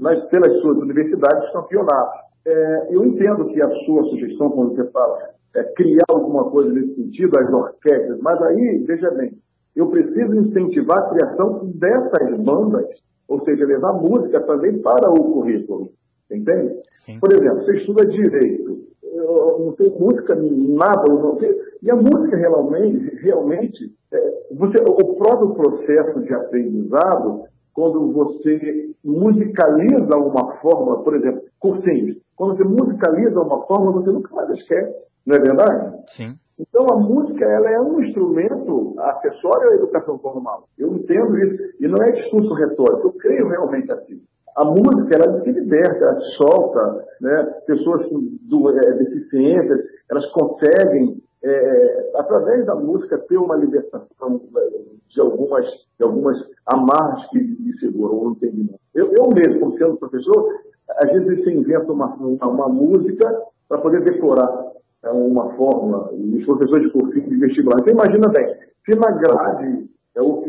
nas, 0.00 0.24
pelas 0.28 0.60
suas 0.60 0.78
universidades 0.78 1.52
campeonatos. 1.52 2.20
É, 2.46 2.88
eu 2.90 3.04
entendo 3.04 3.46
que 3.46 3.60
a 3.60 3.70
sua 3.84 4.04
sugestão, 4.04 4.50
quando 4.50 4.74
você 4.74 4.90
fala, 4.90 5.18
é 5.54 5.64
criar 5.74 6.04
alguma 6.08 6.50
coisa 6.50 6.72
nesse 6.72 6.94
sentido, 6.94 7.38
as 7.38 7.52
orquestras, 7.52 8.18
mas 8.20 8.40
aí, 8.42 8.84
veja 8.86 9.10
bem, 9.12 9.32
eu 9.76 9.88
preciso 9.88 10.34
incentivar 10.34 10.98
a 10.98 11.08
criação 11.10 11.70
dessas 11.74 12.40
bandas, 12.40 12.86
ou 13.28 13.44
seja, 13.44 13.64
levar 13.64 13.92
música 13.92 14.40
também 14.40 14.78
para 14.80 15.10
o 15.10 15.32
currículo, 15.32 15.90
entende? 16.30 16.74
Sim. 17.04 17.18
Por 17.20 17.32
exemplo, 17.32 17.64
você 17.64 17.76
estuda 17.76 18.06
direito, 18.06 18.78
não 19.14 19.72
tem 19.72 19.90
música, 19.98 20.34
nada, 20.34 21.12
não 21.12 21.36
tem, 21.36 21.54
e 21.82 21.90
a 21.90 21.96
música 21.96 22.36
realmente, 22.36 23.14
realmente 23.16 23.92
é, 24.12 24.38
você, 24.52 24.82
o 24.82 25.14
próprio 25.16 25.54
processo 25.54 26.20
de 26.22 26.34
aprendizado, 26.34 27.44
quando 27.72 28.12
você 28.12 28.90
musicaliza 29.04 30.16
uma 30.16 30.56
forma, 30.56 31.02
por 31.02 31.14
exemplo, 31.14 31.42
cursinhos, 31.60 32.16
quando 32.34 32.56
você 32.56 32.64
musicaliza 32.64 33.40
uma 33.40 33.66
forma, 33.66 33.92
você 33.92 34.10
nunca 34.10 34.34
mais 34.34 34.50
esquece, 34.50 34.94
não 35.26 35.36
é 35.36 35.38
verdade? 35.40 35.96
Sim. 36.08 36.34
Então 36.58 36.86
a 36.90 36.96
música 36.96 37.44
ela 37.44 37.70
é 37.70 37.80
um 37.80 38.00
instrumento 38.00 38.94
acessório 38.98 39.70
à 39.70 39.74
educação 39.74 40.18
formal. 40.18 40.64
Eu 40.76 40.92
entendo 40.94 41.38
isso. 41.38 41.62
E 41.78 41.86
não 41.86 42.02
é 42.02 42.10
discurso 42.10 42.52
retórico, 42.54 43.08
eu 43.08 43.12
creio 43.12 43.48
realmente 43.48 43.92
assim. 43.92 44.20
A 44.58 44.64
música 44.64 45.16
ela 45.16 45.40
se 45.40 45.52
liberta, 45.52 46.04
ela 46.04 46.20
solta, 46.36 47.06
né? 47.20 47.44
pessoas 47.64 48.04
com 48.08 48.18
do, 48.42 48.70
é, 48.70 48.92
deficiências, 48.94 49.80
elas 50.10 50.26
conseguem, 50.32 51.22
é, 51.44 52.10
através 52.16 52.66
da 52.66 52.74
música, 52.74 53.18
ter 53.18 53.38
uma 53.38 53.54
libertação 53.54 54.40
é, 54.56 54.68
de 55.10 55.20
algumas, 55.20 55.64
de 55.64 56.02
algumas 56.02 56.36
amarras 56.66 57.24
que 57.30 57.38
lhe 57.38 57.72
seguram 57.78 58.18
o 58.18 58.30
entendimento. 58.32 58.80
Eu, 58.96 59.12
eu 59.16 59.30
mesmo, 59.32 59.60
como 59.60 59.78
sendo 59.78 59.96
professor, 59.96 60.52
às 60.88 61.12
vezes 61.12 61.44
você 61.44 61.52
inventa 61.52 61.92
uma, 61.92 62.12
uma, 62.16 62.48
uma 62.48 62.68
música 62.68 63.42
para 63.68 63.78
poder 63.78 64.02
decorar 64.02 64.72
é, 65.04 65.10
uma 65.10 65.54
fórmula, 65.54 66.10
e 66.14 66.38
os 66.38 66.44
professores 66.44 66.86
de 66.86 66.92
cursinho 66.98 67.28
de 67.28 67.36
vestibular. 67.36 67.76
Então 67.80 67.94
imagina 67.94 68.28
bem, 68.30 68.56
Se 68.84 68.98
na 68.98 69.12
grade 69.12 69.87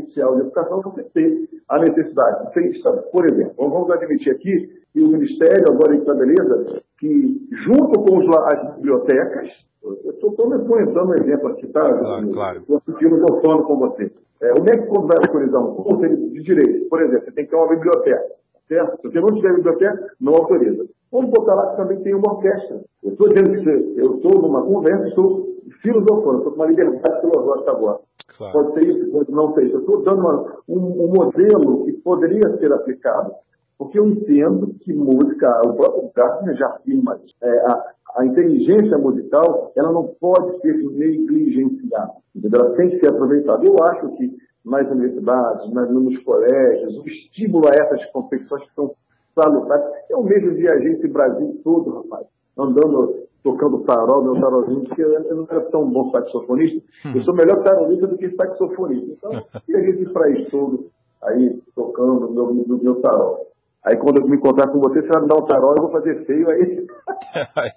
oficial 0.10 0.36
de 0.36 0.42
educação 0.42 0.82
você 0.82 1.04
tem 1.14 1.48
a 1.70 1.80
necessidade. 1.80 2.54
Tem, 2.54 2.72
por 3.12 3.26
exemplo, 3.26 3.54
vamos 3.58 3.92
admitir 3.92 4.34
aqui 4.34 4.70
que 4.92 5.02
o 5.02 5.08
Ministério 5.08 5.66
agora 5.70 5.96
estabeleça 5.96 6.82
que, 7.00 7.48
junto 7.66 8.00
com 8.02 8.36
as 8.36 8.76
bibliotecas, 8.76 9.48
eu 9.84 10.30
estou 10.30 10.50
me 10.50 10.56
apresentando 10.56 11.10
um 11.10 11.14
exemplo 11.14 11.50
aqui, 11.50 11.68
tá? 11.68 11.82
Claro, 11.82 12.30
claro. 12.32 12.60
Estou 12.60 13.42
falando 13.42 13.64
com 13.64 13.78
você. 13.78 14.12
É, 14.42 14.50
é 14.50 14.78
que 14.78 14.88
quando 14.88 15.08
vai 15.08 15.18
autorizar 15.18 15.62
um 15.62 15.76
conselho 15.76 16.18
de 16.32 16.44
direito? 16.44 16.90
Por 16.90 17.02
exemplo, 17.02 17.26
você 17.26 17.32
tem 17.32 17.46
que 17.46 17.52
ter 17.52 17.58
uma 17.58 17.70
biblioteca, 17.70 18.26
certo? 18.68 19.02
Se 19.02 19.08
você 19.08 19.20
não 19.20 19.36
tiver 19.36 19.56
biblioteca, 19.56 20.12
não 20.20 20.34
autoriza. 20.34 20.86
Vamos 21.12 21.32
botar 21.32 21.56
lá 21.56 21.72
que 21.72 21.78
também 21.78 22.00
tem 22.02 22.14
uma 22.14 22.34
orquestra. 22.34 22.82
Eu 23.04 23.12
estou 23.12 23.30
dizendo 23.30 23.52
que 23.52 23.64
você, 23.64 23.94
eu 23.98 24.16
estou 24.16 24.42
numa 24.42 24.62
conversa, 24.64 25.08
estou 25.08 25.59
filosofando, 25.82 26.38
estou 26.40 26.52
com 26.52 26.56
uma 26.58 26.68
liberdade 26.68 27.22
filosófica 27.22 27.72
agora. 27.72 28.00
Claro. 28.38 28.54
Pode 28.54 28.74
ser 28.74 28.90
isso, 28.90 29.12
pode 29.12 29.32
não 29.32 29.54
ser 29.54 29.66
isso. 29.66 29.76
Eu 29.76 29.80
estou 29.82 30.04
dando 30.04 30.20
uma, 30.22 30.56
um, 30.68 31.06
um 31.06 31.08
modelo 31.08 31.86
que 31.86 31.94
poderia 31.94 32.58
ser 32.58 32.72
aplicado 32.72 33.34
porque 33.80 33.98
eu 33.98 34.06
entendo 34.06 34.76
que 34.82 34.92
música, 34.94 35.62
o 35.66 35.74
próprio 35.74 36.12
Gartner 36.14 36.54
já 36.58 36.68
afirma, 36.68 37.18
é, 37.42 37.50
a, 37.50 37.94
a 38.18 38.26
inteligência 38.26 38.98
musical, 38.98 39.72
ela 39.74 39.90
não 39.94 40.14
pode 40.20 40.60
ser 40.60 40.76
negligenciada, 40.76 42.12
entendeu? 42.36 42.60
ela 42.60 42.76
tem 42.76 42.90
que 42.90 43.00
ser 43.00 43.10
aproveitada. 43.10 43.66
Eu 43.66 43.78
acho 43.90 44.10
que 44.18 44.36
nas 44.66 44.86
universidades, 44.92 45.72
nas, 45.72 45.90
nos 45.90 46.18
colégios, 46.24 46.98
o 46.98 47.08
estímulo 47.08 47.70
a 47.70 47.72
essas 47.74 48.06
competições 48.12 48.64
que 48.64 48.76
são 48.76 48.94
salutares. 49.34 49.86
Eu 50.10 50.24
mesmo 50.24 50.56
viajei 50.56 50.94
esse 50.94 51.08
Brasil 51.08 51.62
todo, 51.64 52.02
rapaz, 52.02 52.28
andando, 52.58 53.16
tocando 53.44 53.80
tarol, 53.80 54.24
meu 54.24 54.40
tarolzinho, 54.40 54.84
porque 54.84 55.02
eu 55.02 55.36
não 55.36 55.48
era 55.50 55.62
tão 55.70 55.90
bom 55.90 56.12
saxofonista, 56.12 56.82
hum. 57.06 57.14
eu 57.16 57.24
sou 57.24 57.34
melhor 57.34 57.64
tarolista 57.64 58.08
do 58.08 58.18
que 58.18 58.30
saxofonista. 58.36 59.14
Então, 59.14 59.44
e 59.68 59.76
a 59.76 59.82
gente 59.82 60.06
para 60.12 60.30
todo, 60.50 60.88
aí, 61.24 61.60
tocando 61.76 62.32
meu, 62.32 62.54
meu, 62.54 62.78
meu 62.78 62.96
tarol. 63.02 63.49
Aí 63.86 63.98
quando 63.98 64.22
eu 64.22 64.28
me 64.28 64.36
encontrar 64.36 64.70
com 64.72 64.80
você, 64.80 65.02
você 65.02 65.08
vai 65.08 65.22
me 65.22 65.28
dar 65.28 65.36
um 65.36 65.46
tarol, 65.46 65.74
eu 65.78 65.84
vou 65.84 65.92
fazer 65.92 66.26
feio 66.26 66.50
aí. 66.50 66.86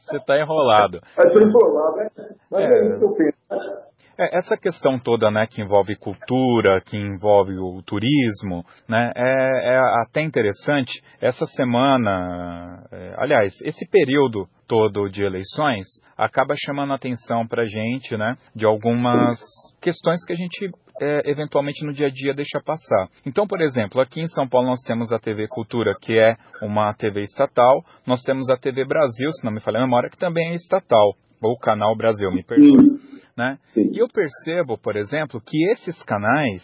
você 0.00 0.16
está 0.18 0.40
enrolado. 0.40 0.98
Aí 1.16 1.26
estou 1.26 1.48
enrolado, 1.48 1.96
né? 1.96 2.08
Mas 2.50 2.60
é, 2.60 2.78
é 2.78 2.88
isso 2.88 2.98
que 2.98 3.04
eu 3.04 3.12
penso. 3.12 3.82
É, 4.18 4.36
essa 4.36 4.56
questão 4.56 4.98
toda, 4.98 5.30
né, 5.30 5.46
que 5.46 5.62
envolve 5.62 5.96
cultura, 5.96 6.80
que 6.84 6.96
envolve 6.96 7.58
o 7.58 7.82
turismo, 7.82 8.64
né, 8.88 9.10
é, 9.16 9.74
é 9.74 9.78
até 10.02 10.20
interessante. 10.20 11.02
Essa 11.20 11.46
semana, 11.46 12.84
é, 12.92 13.14
aliás, 13.16 13.52
esse 13.62 13.88
período 13.88 14.46
todo 14.68 15.08
de 15.08 15.24
eleições 15.24 15.86
acaba 16.16 16.54
chamando 16.56 16.92
a 16.92 16.96
atenção 16.96 17.46
para 17.46 17.64
gente, 17.64 18.16
né, 18.16 18.36
de 18.54 18.66
algumas 18.66 19.38
questões 19.80 20.24
que 20.26 20.32
a 20.32 20.36
gente 20.36 20.70
é, 21.02 21.28
eventualmente 21.28 21.84
no 21.84 21.92
dia 21.92 22.06
a 22.06 22.10
dia 22.10 22.32
deixa 22.32 22.60
passar. 22.64 23.08
Então, 23.26 23.44
por 23.44 23.60
exemplo, 23.60 24.00
aqui 24.00 24.20
em 24.20 24.28
São 24.28 24.48
Paulo 24.48 24.68
nós 24.68 24.82
temos 24.82 25.12
a 25.12 25.18
TV 25.18 25.48
Cultura, 25.48 25.96
que 26.00 26.16
é 26.16 26.36
uma 26.62 26.94
TV 26.94 27.22
estatal, 27.22 27.84
nós 28.06 28.22
temos 28.22 28.48
a 28.48 28.56
TV 28.56 28.84
Brasil, 28.84 29.28
se 29.32 29.44
não 29.44 29.50
me 29.50 29.60
falha 29.60 29.78
a 29.78 29.82
memória, 29.82 30.08
que 30.08 30.16
também 30.16 30.50
é 30.50 30.54
estatal, 30.54 31.14
ou 31.42 31.58
Canal 31.58 31.96
Brasil, 31.96 32.30
me 32.30 32.44
perdoe. 32.44 33.00
Né? 33.36 33.58
E 33.76 33.98
eu 33.98 34.08
percebo, 34.08 34.78
por 34.78 34.94
exemplo, 34.94 35.40
que 35.44 35.72
esses 35.72 36.00
canais 36.04 36.62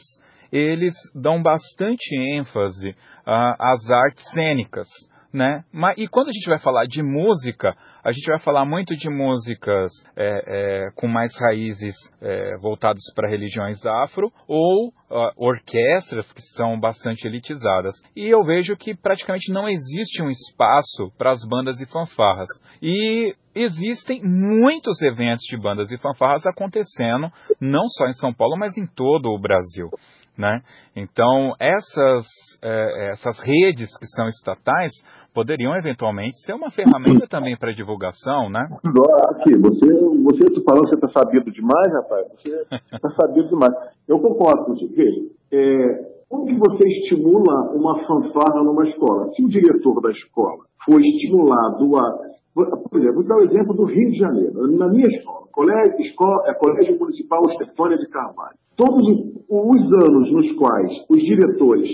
eles 0.52 0.94
dão 1.14 1.42
bastante 1.42 2.08
ênfase 2.36 2.90
uh, 2.90 3.54
às 3.58 3.90
artes 3.90 4.24
cênicas 4.32 4.86
né? 5.32 5.64
Mas, 5.72 5.96
e 5.98 6.08
quando 6.08 6.28
a 6.28 6.32
gente 6.32 6.48
vai 6.48 6.58
falar 6.58 6.86
de 6.86 7.02
música, 7.02 7.76
a 8.02 8.10
gente 8.10 8.26
vai 8.26 8.38
falar 8.38 8.64
muito 8.64 8.96
de 8.96 9.10
músicas 9.10 9.90
é, 10.16 10.86
é, 10.86 10.90
com 10.94 11.06
mais 11.06 11.30
raízes 11.38 11.94
é, 12.20 12.56
voltadas 12.58 13.02
para 13.14 13.28
religiões 13.28 13.84
afro 13.84 14.32
ou 14.46 14.88
uh, 14.88 15.32
orquestras 15.36 16.32
que 16.32 16.42
são 16.56 16.78
bastante 16.78 17.26
elitizadas. 17.26 17.94
E 18.16 18.26
eu 18.26 18.42
vejo 18.44 18.76
que 18.76 18.94
praticamente 18.94 19.52
não 19.52 19.68
existe 19.68 20.22
um 20.22 20.30
espaço 20.30 21.12
para 21.18 21.30
as 21.30 21.44
bandas 21.46 21.80
e 21.80 21.86
fanfarras. 21.86 22.48
E 22.80 23.34
existem 23.54 24.22
muitos 24.22 25.02
eventos 25.02 25.44
de 25.50 25.56
bandas 25.56 25.90
e 25.90 25.98
fanfarras 25.98 26.46
acontecendo, 26.46 27.30
não 27.60 27.86
só 27.88 28.06
em 28.06 28.12
São 28.12 28.32
Paulo, 28.32 28.56
mas 28.56 28.76
em 28.76 28.86
todo 28.86 29.30
o 29.30 29.40
Brasil. 29.40 29.90
Né? 30.38 30.62
Então, 30.94 31.52
essas, 31.58 32.24
é, 32.62 33.10
essas 33.10 33.40
redes 33.44 33.90
que 33.98 34.06
são 34.06 34.26
estatais 34.28 34.92
poderiam 35.34 35.74
eventualmente 35.74 36.36
ser 36.46 36.54
uma 36.54 36.70
ferramenta 36.70 37.26
também 37.28 37.56
para 37.56 37.72
divulgação, 37.72 38.48
né? 38.48 38.68
Aqui, 39.30 39.58
você, 39.58 39.92
você 40.22 40.62
falando, 40.64 40.88
você 40.88 40.94
está 40.94 41.08
sabendo 41.08 41.50
demais, 41.50 41.92
rapaz, 41.92 42.26
você 42.36 42.66
está 42.92 43.10
sabendo 43.20 43.48
demais. 43.48 43.72
Eu 44.06 44.20
concordo 44.20 44.64
com 44.64 44.74
você. 44.74 44.86
Veja, 44.86 45.20
é, 45.52 46.18
como 46.28 46.46
que 46.46 46.54
você 46.54 46.86
estimula 46.86 47.72
uma 47.72 48.06
fanfarra 48.06 48.62
numa 48.62 48.86
escola? 48.88 49.32
Se 49.34 49.44
o 49.44 49.48
diretor 49.48 50.00
da 50.00 50.10
escola 50.10 50.64
for 50.84 51.00
estimulado 51.00 51.96
a 51.96 52.27
por 52.54 52.98
exemplo, 52.98 53.14
vou 53.14 53.24
dar 53.24 53.36
o 53.36 53.44
exemplo 53.44 53.74
do 53.74 53.84
Rio 53.84 54.10
de 54.10 54.18
Janeiro. 54.18 54.66
Na 54.76 54.88
minha 54.88 55.06
escola, 55.06 55.46
colégio, 55.52 56.00
escola, 56.00 56.42
é, 56.46 56.54
colégio 56.54 56.98
Municipal 56.98 57.42
Estefânia 57.50 57.98
de 57.98 58.08
Carvalho. 58.08 58.56
Todos 58.76 59.08
os 59.48 59.92
anos 60.04 60.32
nos 60.32 60.52
quais 60.56 60.92
os 61.08 61.20
diretores 61.20 61.88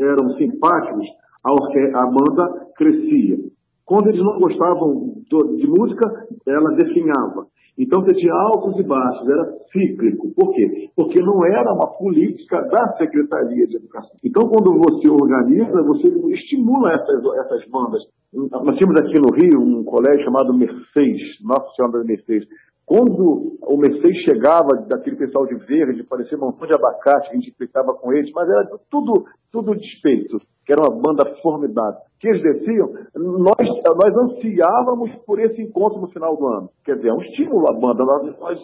eram 0.00 0.30
simpáticos, 0.36 1.06
a, 1.44 1.50
a 1.50 2.06
banda 2.06 2.66
crescia. 2.76 3.38
Quando 3.84 4.08
eles 4.08 4.22
não 4.22 4.38
gostavam 4.38 5.14
de 5.28 5.66
música, 5.66 6.26
ela 6.46 6.70
definhava. 6.76 7.46
Então 7.76 8.02
você 8.02 8.14
tinha 8.14 8.32
altos 8.32 8.78
e 8.78 8.84
baixos, 8.84 9.28
era 9.28 9.52
cíclico. 9.72 10.32
Por 10.34 10.54
quê? 10.54 10.90
Porque 10.94 11.20
não 11.20 11.44
era 11.44 11.72
uma 11.72 11.88
política 11.98 12.62
da 12.62 12.96
Secretaria 12.96 13.66
de 13.66 13.76
Educação. 13.76 14.16
Então 14.24 14.48
quando 14.48 14.78
você 14.78 15.08
organiza, 15.10 15.82
você 15.82 16.08
estimula 16.32 16.92
essas, 16.92 17.24
essas 17.44 17.68
bandas. 17.68 18.02
Nós 18.32 18.76
tínhamos 18.76 19.00
aqui 19.00 19.18
no 19.20 19.34
Rio 19.34 19.60
um 19.60 19.84
colégio 19.84 20.24
chamado 20.24 20.54
Mercedes, 20.54 21.40
Nossa 21.42 21.68
Senhora 21.74 21.98
da 21.98 22.04
Mercedes. 22.04 22.48
Quando 22.86 23.56
o 23.62 23.76
Mercedes 23.78 24.22
chegava 24.24 24.68
daquele 24.86 25.16
pessoal 25.16 25.46
de 25.46 25.54
verde, 25.66 26.04
parecia 26.04 26.36
um 26.36 26.42
montão 26.42 26.68
de 26.68 26.74
abacate, 26.74 27.30
a 27.30 27.34
gente 27.34 27.48
explicava 27.48 27.94
com 27.94 28.12
eles, 28.12 28.30
mas 28.32 28.48
era 28.48 28.68
tudo, 28.90 29.24
tudo 29.50 29.74
despeito, 29.74 30.38
que 30.66 30.72
era 30.72 30.82
uma 30.82 31.00
banda 31.00 31.24
formidável. 31.42 31.98
Que 32.24 32.30
eles 32.30 32.42
desciam, 32.42 32.88
nós, 33.14 33.68
nós 33.84 34.16
ansiávamos 34.16 35.10
por 35.26 35.38
esse 35.38 35.60
encontro 35.60 36.00
no 36.00 36.08
final 36.08 36.34
do 36.34 36.46
ano. 36.46 36.70
Quer 36.82 36.96
dizer, 36.96 37.08
é 37.08 37.12
um 37.12 37.20
estímulo 37.20 37.70
à 37.70 37.78
banda. 37.78 38.02
Nós, 38.02 38.38
nós, 38.40 38.58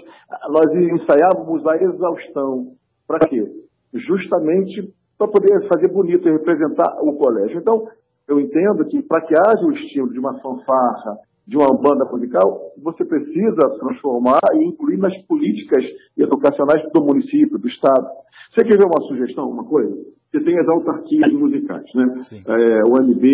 nós 0.48 0.74
ensaiávamos 0.74 1.66
a 1.66 1.76
exaustão. 1.76 2.68
Para 3.06 3.28
quê? 3.28 3.46
Justamente 3.92 4.90
para 5.18 5.28
poder 5.28 5.68
fazer 5.68 5.88
bonito 5.88 6.26
e 6.26 6.32
representar 6.32 7.02
o 7.02 7.12
colégio. 7.18 7.58
Então, 7.58 7.86
eu 8.26 8.40
entendo 8.40 8.82
que 8.86 9.02
para 9.02 9.26
que 9.26 9.34
haja 9.34 9.66
o 9.66 9.72
estímulo 9.72 10.14
de 10.14 10.18
uma 10.18 10.40
fanfarra, 10.40 11.18
de 11.46 11.56
uma 11.56 11.74
banda 11.76 12.04
musical, 12.04 12.72
você 12.82 13.04
precisa 13.04 13.78
transformar 13.78 14.40
e 14.54 14.64
incluir 14.64 14.98
nas 14.98 15.16
políticas 15.22 15.84
educacionais 16.16 16.82
do 16.92 17.02
município, 17.02 17.58
do 17.58 17.68
Estado. 17.68 18.06
Você 18.54 18.64
quer 18.64 18.78
ver 18.78 18.86
uma 18.86 19.06
sugestão, 19.08 19.50
uma 19.50 19.64
coisa? 19.64 19.96
Você 20.30 20.40
tem 20.44 20.58
as 20.58 20.68
autarquias 20.68 21.32
musicais, 21.32 21.84
né? 21.94 22.14
É, 22.46 22.82
o 22.88 22.96
AMB, 22.96 23.24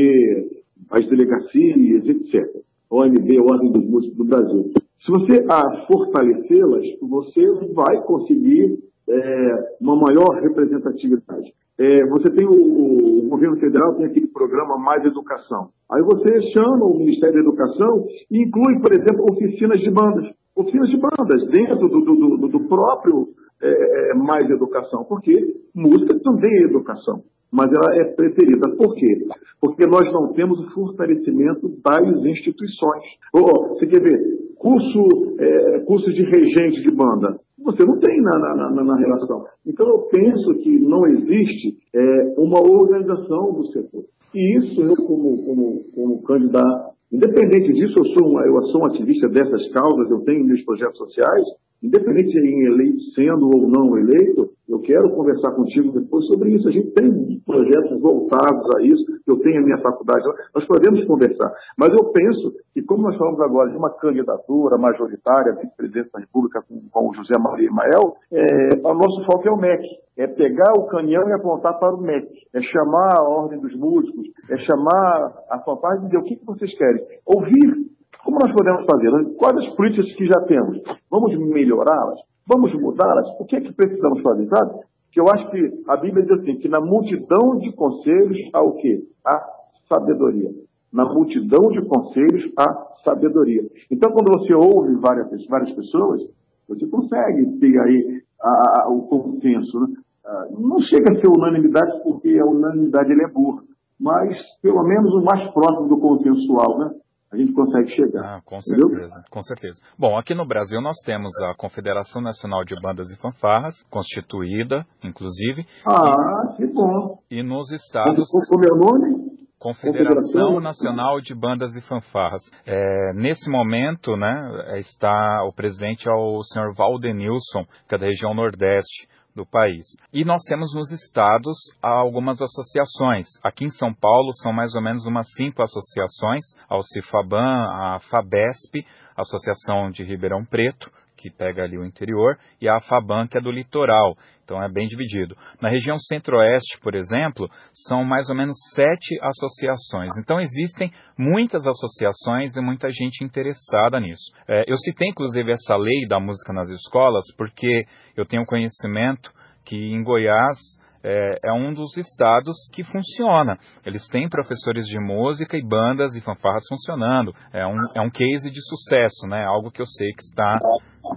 as 0.91 1.07
delegacias, 1.09 2.07
etc. 2.07 2.63
O 2.91 3.03
AMB, 3.03 3.39
a 3.39 3.53
Ordem 3.53 3.73
dos 3.73 3.85
Músicos 3.85 4.17
do 4.17 4.25
Brasil. 4.25 4.73
Se 5.05 5.13
você 5.13 5.45
a 5.49 5.87
fortalecê-las, 5.87 6.85
você 7.01 7.47
vai 7.75 8.03
conseguir 8.03 8.79
é, 9.09 9.77
uma 9.81 9.97
maior 9.97 10.41
representatividade. 10.41 11.53
É, 11.79 12.07
você 12.07 12.31
tem 12.31 12.47
o, 12.47 12.53
o, 12.53 13.29
governo 13.29 13.59
federal 13.59 13.95
tem 13.97 14.07
aquele 14.07 14.29
programa 14.29 14.79
Mais 14.79 15.05
Educação. 15.05 15.69
Aí 15.93 16.03
você 16.03 16.41
chama 16.53 16.87
o 16.87 16.97
Ministério 16.97 17.35
da 17.35 17.41
Educação 17.41 18.07
e 18.31 18.43
inclui, 18.43 18.81
por 18.81 18.93
exemplo, 18.93 19.27
oficinas 19.31 19.81
de 19.81 19.91
bandas. 19.91 20.31
Oficinas 20.55 20.89
de 20.89 20.97
bandas 20.97 21.51
dentro 21.51 21.89
do, 21.89 22.01
do, 22.01 22.37
do, 22.39 22.49
do 22.49 22.61
próprio 22.61 23.29
é, 23.63 24.11
é, 24.11 24.15
Mais 24.15 24.49
Educação. 24.49 25.05
Porque 25.05 25.33
música 25.75 26.19
também 26.21 26.53
é 26.55 26.63
educação. 26.63 27.23
Mas 27.53 27.67
ela 27.71 28.01
é 28.01 28.05
preferida. 28.05 28.75
Por 28.77 28.95
quê? 28.95 29.27
Porque 29.61 29.87
nós 29.87 30.11
não 30.13 30.33
temos 30.33 30.59
o 30.59 30.71
fortalecimento 30.71 31.69
das 31.85 32.25
instituições. 32.25 33.03
Oh, 33.35 33.75
você 33.75 33.87
quer 33.87 34.03
ver? 34.03 34.46
Curso, 34.59 35.37
é, 35.39 35.81
curso 35.81 36.13
de 36.13 36.23
regente 36.23 36.83
de 36.83 36.95
banda 36.95 37.39
você 37.67 37.85
não 37.85 37.99
tem 37.99 38.21
na, 38.21 38.39
na, 38.39 38.71
na, 38.71 38.85
na 38.85 38.97
relação. 38.97 39.45
Então, 39.67 39.89
eu 39.89 39.99
penso 40.13 40.55
que 40.63 40.79
não 40.79 41.05
existe 41.07 41.77
é, 41.93 42.35
uma 42.39 42.61
organização 42.61 43.53
do 43.53 43.67
setor. 43.73 44.05
E 44.33 44.59
isso, 44.59 44.81
eu, 44.83 44.95
como, 44.97 45.45
como, 45.45 45.85
como 45.93 46.23
candidato, 46.23 46.95
independente 47.11 47.73
disso, 47.73 47.95
eu 47.99 48.05
sou, 48.07 48.29
um, 48.29 48.41
eu 48.41 48.63
sou 48.67 48.83
um 48.83 48.87
ativista 48.87 49.29
dessas 49.29 49.69
causas, 49.73 50.11
eu 50.11 50.21
tenho 50.21 50.45
meus 50.45 50.63
projetos 50.65 50.97
sociais, 50.97 51.45
independente 51.87 52.33
de 52.33 52.47
em 52.47 52.65
eleito, 52.67 53.01
sendo 53.15 53.47
ou 53.47 53.69
não 53.69 53.97
eleito, 53.97 54.51
eu 54.69 54.81
quero 54.81 55.11
conversar 55.11 55.53
contigo 55.53 55.93
depois 55.93 56.27
sobre 56.27 56.51
isso. 56.51 56.69
A 56.69 56.73
gente 56.73 56.91
tem 56.91 57.41
projetos 57.47 58.01
voltados 58.01 58.69
a 58.77 58.83
isso, 58.83 59.05
eu 59.27 59.39
tenho 59.39 59.61
a 59.61 59.65
minha 59.65 59.79
faculdade 59.79 60.25
nós 60.55 60.67
podemos 60.67 61.05
conversar. 61.07 61.53
Mas 61.77 61.91
eu 61.91 62.11
penso 62.13 62.53
que, 62.73 62.83
como 62.83 63.03
nós 63.03 63.17
falamos 63.17 63.41
agora 63.41 63.71
de 63.71 63.77
uma 63.77 63.91
candidatura 63.91 64.77
majoritária, 64.79 65.55
vice-presidente 65.55 66.11
da 66.13 66.21
República 66.21 66.63
com, 66.63 66.81
com 66.91 67.11
o 67.11 67.15
José 67.15 67.39
Maria 67.39 67.69
Emael, 67.69 68.17
é, 68.33 68.77
o 68.83 68.95
nosso 68.95 69.25
foco 69.25 69.47
é 69.47 69.51
o 69.51 69.57
MEC. 69.57 69.83
É 70.17 70.27
pegar 70.27 70.73
o 70.77 70.87
canhão 70.87 71.29
e 71.29 71.33
apontar 71.33 71.79
para 71.79 71.95
o 71.95 72.01
MEC. 72.01 72.27
É 72.55 72.61
chamar 72.63 73.19
a 73.19 73.23
ordem 73.23 73.59
dos 73.61 73.75
músicos, 73.77 74.27
é 74.51 74.57
chamar 74.59 75.33
a 75.51 75.59
fanfarra 75.61 75.99
e 75.99 76.07
dizer 76.07 76.19
o 76.19 76.23
que, 76.23 76.37
que 76.37 76.47
vocês 76.47 76.77
querem. 76.77 77.05
Ouvir 77.27 77.96
como 78.27 78.41
nós 78.41 78.53
podemos 78.53 78.85
fazer? 78.85 79.35
Quais 79.37 79.57
as 79.57 79.75
políticas 79.77 80.13
que 80.17 80.27
já 80.27 80.41
temos? 80.43 80.83
Vamos 81.09 81.39
melhorá-las? 81.39 82.19
Vamos 82.45 82.75
mudá-las? 82.75 83.29
O 83.39 83.45
que 83.45 83.55
é 83.55 83.61
que 83.61 83.73
precisamos 83.73 84.21
fazer, 84.21 84.49
sabe? 84.49 84.81
Que 85.13 85.21
eu 85.21 85.27
acho 85.29 85.49
que 85.51 85.85
a 85.87 85.97
Bíblia 85.97 86.27
diz 86.27 86.41
assim, 86.41 86.57
que 86.57 86.69
na 86.69 86.81
multidão 86.81 87.57
de 87.59 87.73
conselhos 87.73 88.37
há 88.53 88.61
o 88.61 88.73
quê? 88.79 89.05
Há 89.25 89.47
sabedoria. 89.89 90.51
Na 90.93 91.05
multidão 91.05 91.71
de 91.71 91.81
conselhos 91.87 92.53
há 92.59 92.75
sabedoria. 93.05 93.63
Então, 93.91 94.11
quando 94.11 94.37
você 94.41 94.53
ouve 94.55 94.97
várias, 94.97 95.29
várias 95.47 95.73
pessoas, 95.77 96.23
você 96.69 96.85
consegue 96.89 97.59
ter 97.61 97.79
aí 97.79 98.23
a, 98.43 98.83
a, 98.83 98.89
o 98.89 99.03
consenso. 99.03 99.81
Né? 99.81 99.87
Ah, 100.27 100.47
não 100.51 100.81
chega 100.81 101.13
a 101.13 101.21
ser 101.21 101.29
unanimidade, 101.29 102.03
porque 102.03 102.37
a 102.39 102.45
unanimidade 102.45 103.13
ele 103.13 103.23
é 103.23 103.29
burra, 103.29 103.63
mas 104.01 104.37
pelo 104.61 104.83
menos 104.83 105.15
o 105.15 105.23
mais 105.23 105.49
próximo 105.53 105.89
do 105.89 105.99
consensual, 105.99 106.79
né? 106.81 106.91
A 107.33 107.37
gente 107.37 107.53
consegue 107.53 107.91
chegar. 107.91 108.37
Ah, 108.37 108.41
com 108.45 108.61
certeza, 108.61 109.25
com 109.31 109.43
certeza. 109.43 109.81
Bom, 109.99 110.17
aqui 110.17 110.35
no 110.35 110.47
Brasil 110.47 110.81
nós 110.81 110.97
temos 111.05 111.31
a 111.43 111.55
Confederação 111.55 112.23
Nacional 112.23 112.65
de 112.65 112.75
Bandas 112.81 113.11
e 113.11 113.17
Fanfarras, 113.17 113.75
constituída, 113.91 114.87
inclusive. 115.03 115.67
Ah, 115.87 116.55
que 116.57 116.67
bom. 116.67 117.19
E 117.31 117.43
nos 117.43 117.71
estados. 117.73 118.29
Como 118.49 118.65
é 118.65 118.73
o 118.73 118.77
nome? 118.77 119.27
Confederação 119.59 120.61
Nacional 120.61 121.21
de 121.21 121.35
Bandas 121.35 121.75
e 121.75 121.81
Fanfarras. 121.81 122.43
É, 122.65 123.13
nesse 123.15 123.51
momento, 123.51 124.17
né, 124.17 124.79
está 124.79 125.43
o 125.45 125.53
presidente 125.53 126.09
é 126.09 126.13
o 126.13 126.41
senhor 126.43 126.75
Valdenilson, 126.75 127.65
que 127.89 127.95
é 127.95 127.99
da 127.99 128.07
região 128.07 128.35
Nordeste 128.35 129.09
do 129.37 129.47
país. 129.47 129.85
E 130.13 130.25
nós 130.25 130.43
temos 130.49 130.75
nos 130.75 130.91
estados 130.91 131.57
algumas 131.83 132.41
associações. 132.41 133.27
Aqui 133.45 133.67
em 133.67 133.71
São 133.71 133.93
Paulo 133.93 134.33
são 134.43 134.53
mais 134.53 134.75
ou 134.75 134.83
menos 134.83 135.05
umas 135.05 135.29
cinco 135.37 135.63
associações, 135.63 136.45
a 136.69 136.81
Cifaban, 136.83 137.69
a 137.71 138.01
FABESP, 138.11 138.85
Associação 139.17 139.91
de 139.91 140.03
Ribeirão 140.03 140.45
Preto, 140.45 140.91
que 141.17 141.31
pega 141.31 141.65
ali 141.65 141.79
o 141.79 141.85
interior, 141.85 142.39
e 142.61 142.69
a 142.69 142.81
FABAN, 142.81 143.27
que 143.27 143.39
é 143.39 143.41
do 143.41 143.51
litoral. 143.51 144.17
Então 144.45 144.63
é 144.63 144.69
bem 144.69 144.87
dividido. 144.87 145.37
Na 145.61 145.69
região 145.69 145.99
centro-oeste, 145.99 146.79
por 146.81 146.95
exemplo, 146.95 147.51
são 147.89 148.05
mais 148.05 148.29
ou 148.29 148.37
menos 148.37 148.55
sete 148.75 149.19
associações. 149.21 150.13
Então 150.19 150.41
existem 150.41 150.93
muitas 151.19 151.67
associações 151.67 152.55
e 152.57 152.61
muita 152.61 152.89
gente 152.89 153.25
interessada 153.25 153.99
nisso. 153.99 154.33
É, 154.47 154.65
eu 154.69 154.77
citei 154.77 155.09
inclusive 155.09 155.51
essa 155.51 155.77
lei 155.77 156.07
da 156.09 156.21
música 156.21 156.53
nas 156.53 156.69
escolas 156.69 157.25
porque 157.37 157.87
eu 158.17 158.25
tenho 158.25 158.47
conhecimento 158.47 159.33
que 159.65 159.77
em 159.77 160.03
Goiás 160.03 160.59
é, 161.07 161.39
é, 161.45 161.53
um 161.53 161.73
dos 161.73 161.97
estados 161.97 162.57
que 162.73 162.83
funciona. 162.83 163.59
Eles 163.85 164.09
têm 164.09 164.29
professores 164.29 164.87
de 164.87 164.99
música 164.99 165.57
e 165.57 165.63
bandas 165.63 166.15
e 166.17 166.21
fanfarras 166.21 166.65
funcionando. 166.69 167.33
É 167.53 167.65
um, 167.65 167.79
é 167.95 168.01
um 168.01 168.11
case 168.11 168.51
de 168.51 168.61
sucesso, 168.61 169.29
né? 169.29 169.45
Algo 169.45 169.71
que 169.71 169.81
eu 169.81 169.87
sei 169.87 170.11
que 170.13 170.23
está 170.23 170.59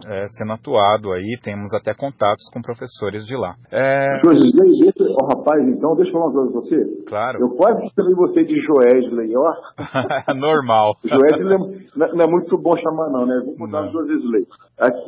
é, 0.08 0.26
sendo 0.38 0.54
atuado 0.54 1.12
aí, 1.12 1.38
temos 1.44 1.74
até 1.74 1.94
contatos 1.94 2.50
com 2.54 2.62
professores 2.62 3.26
de 3.26 3.36
lá. 3.36 3.56
É... 3.72 4.20
Joesley, 4.24 4.92
oh, 5.22 5.26
rapaz, 5.26 5.68
então, 5.68 5.96
deixa 5.96 6.10
eu 6.10 6.14
falar 6.14 6.26
uma 6.26 6.34
coisa 6.34 6.52
pra 6.52 6.62
você. 6.62 7.04
Claro. 7.08 7.40
Eu 7.40 7.50
quase 7.52 7.90
chamei 7.96 8.14
você 8.16 8.44
de 8.44 8.56
Joesley, 8.62 9.36
ó. 9.36 9.54
É 10.30 10.34
normal. 10.34 10.94
Joesley 11.04 11.58
não, 11.96 12.16
não, 12.16 12.26
é 12.26 12.28
muito 12.28 12.58
bom 12.58 12.76
chamar 12.78 13.10
não, 13.10 13.26
né? 13.26 13.42
Vou 13.46 13.56
mudar 13.58 13.88
o 13.88 13.92
Joesley. 13.92 14.46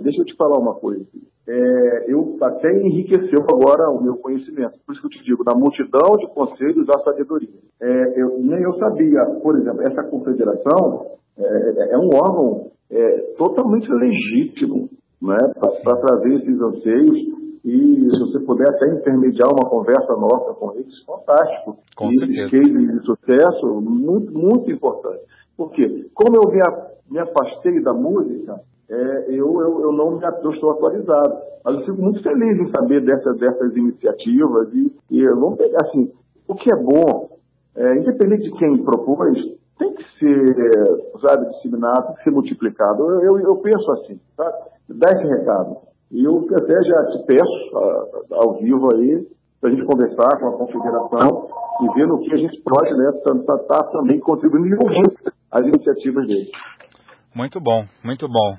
Deixa 0.01 0.21
eu 0.21 0.25
te 0.25 0.35
falar 0.35 0.57
uma 0.57 0.75
coisa. 0.75 1.05
É, 1.47 2.11
eu 2.11 2.37
até 2.41 2.71
enriqueceu 2.71 3.39
agora 3.49 3.89
o 3.89 4.01
meu 4.01 4.15
conhecimento. 4.17 4.77
Por 4.85 4.93
isso 4.93 5.01
que 5.01 5.07
eu 5.07 5.19
te 5.19 5.25
digo, 5.25 5.43
na 5.43 5.55
multidão 5.55 6.17
de 6.17 6.27
conselhos 6.33 6.85
da 6.85 6.99
sabedoria. 7.03 7.49
É, 7.81 8.21
eu, 8.21 8.39
nem 8.39 8.61
eu 8.61 8.73
sabia, 8.75 9.25
por 9.41 9.57
exemplo, 9.57 9.81
essa 9.81 10.03
confederação 10.03 11.17
é, 11.37 11.93
é 11.93 11.97
um 11.97 12.09
órgão 12.13 12.71
é, 12.89 13.17
totalmente 13.37 13.89
legítimo 13.89 14.89
né, 15.21 15.37
para 15.59 15.95
trazer 15.97 16.33
esses 16.35 16.61
anseios 16.61 17.41
e 17.63 18.09
se 18.11 18.19
você 18.19 18.39
puder 18.39 18.67
até 18.69 18.87
intermediar 18.87 19.49
uma 19.49 19.69
conversa 19.69 20.15
nossa 20.15 20.53
com 20.55 20.73
eles, 20.73 20.99
fantástico. 21.05 21.77
Com 21.95 22.07
e 22.07 22.19
certeza. 22.19 22.57
esses 22.57 22.73
cases 22.73 22.91
de 22.91 23.05
sucesso, 23.05 23.81
muito, 23.81 24.33
muito 24.33 24.71
importante. 24.71 25.21
Porque, 25.55 26.09
como 26.15 26.37
eu 26.37 26.51
me, 26.51 26.59
me 27.11 27.19
afastei 27.19 27.79
da 27.83 27.93
música, 27.93 28.59
é, 28.89 29.25
eu, 29.29 29.61
eu, 29.61 29.81
eu 29.81 29.91
não 29.91 30.17
me, 30.17 30.23
eu 30.43 30.51
estou 30.51 30.71
atualizado. 30.71 31.37
Mas 31.63 31.75
eu 31.75 31.85
fico 31.85 32.01
muito 32.01 32.23
feliz 32.23 32.59
em 32.59 32.71
saber 32.71 33.01
dessas, 33.01 33.37
dessas 33.37 33.75
iniciativas 33.75 34.73
e, 34.73 34.91
e 35.11 35.27
vamos 35.27 35.57
pegar 35.57 35.85
assim, 35.85 36.11
o 36.47 36.55
que 36.55 36.73
é 36.73 36.77
bom, 36.77 37.29
é, 37.75 37.97
independente 37.97 38.43
de 38.43 38.57
quem 38.57 38.83
propôs, 38.83 39.37
tem 39.81 39.93
que 39.95 40.03
ser 40.19 41.11
usado, 41.15 41.49
disseminado, 41.49 42.07
tem 42.07 42.15
que 42.17 42.23
ser 42.23 42.31
multiplicado. 42.31 43.03
Eu, 43.03 43.21
eu, 43.21 43.39
eu 43.39 43.55
penso 43.57 43.91
assim, 43.93 44.19
tá? 44.37 44.45
Dá 44.87 45.09
esse 45.09 45.27
recado. 45.27 45.77
E 46.11 46.23
eu 46.23 46.45
até 46.55 46.83
já 46.83 47.05
te 47.05 47.25
peço, 47.25 47.77
a, 47.77 48.35
ao 48.35 48.59
vivo 48.59 48.93
aí, 48.93 49.27
para 49.59 49.69
a 49.69 49.73
gente 49.73 49.85
conversar 49.85 50.39
com 50.39 50.47
a 50.49 50.57
confederação 50.57 51.47
e 51.81 51.93
ver 51.95 52.07
no 52.07 52.19
que 52.19 52.33
a 52.33 52.37
gente 52.37 52.61
pode 52.61 52.93
né, 52.95 53.09
estar 53.09 53.57
tá, 53.57 53.57
tá 53.57 53.83
também 53.91 54.19
contribuindo 54.19 54.75
e 54.75 55.31
as 55.51 55.61
iniciativas 55.61 56.27
deles. 56.27 56.51
Muito 57.33 57.59
bom, 57.59 57.85
muito 58.03 58.27
bom. 58.27 58.57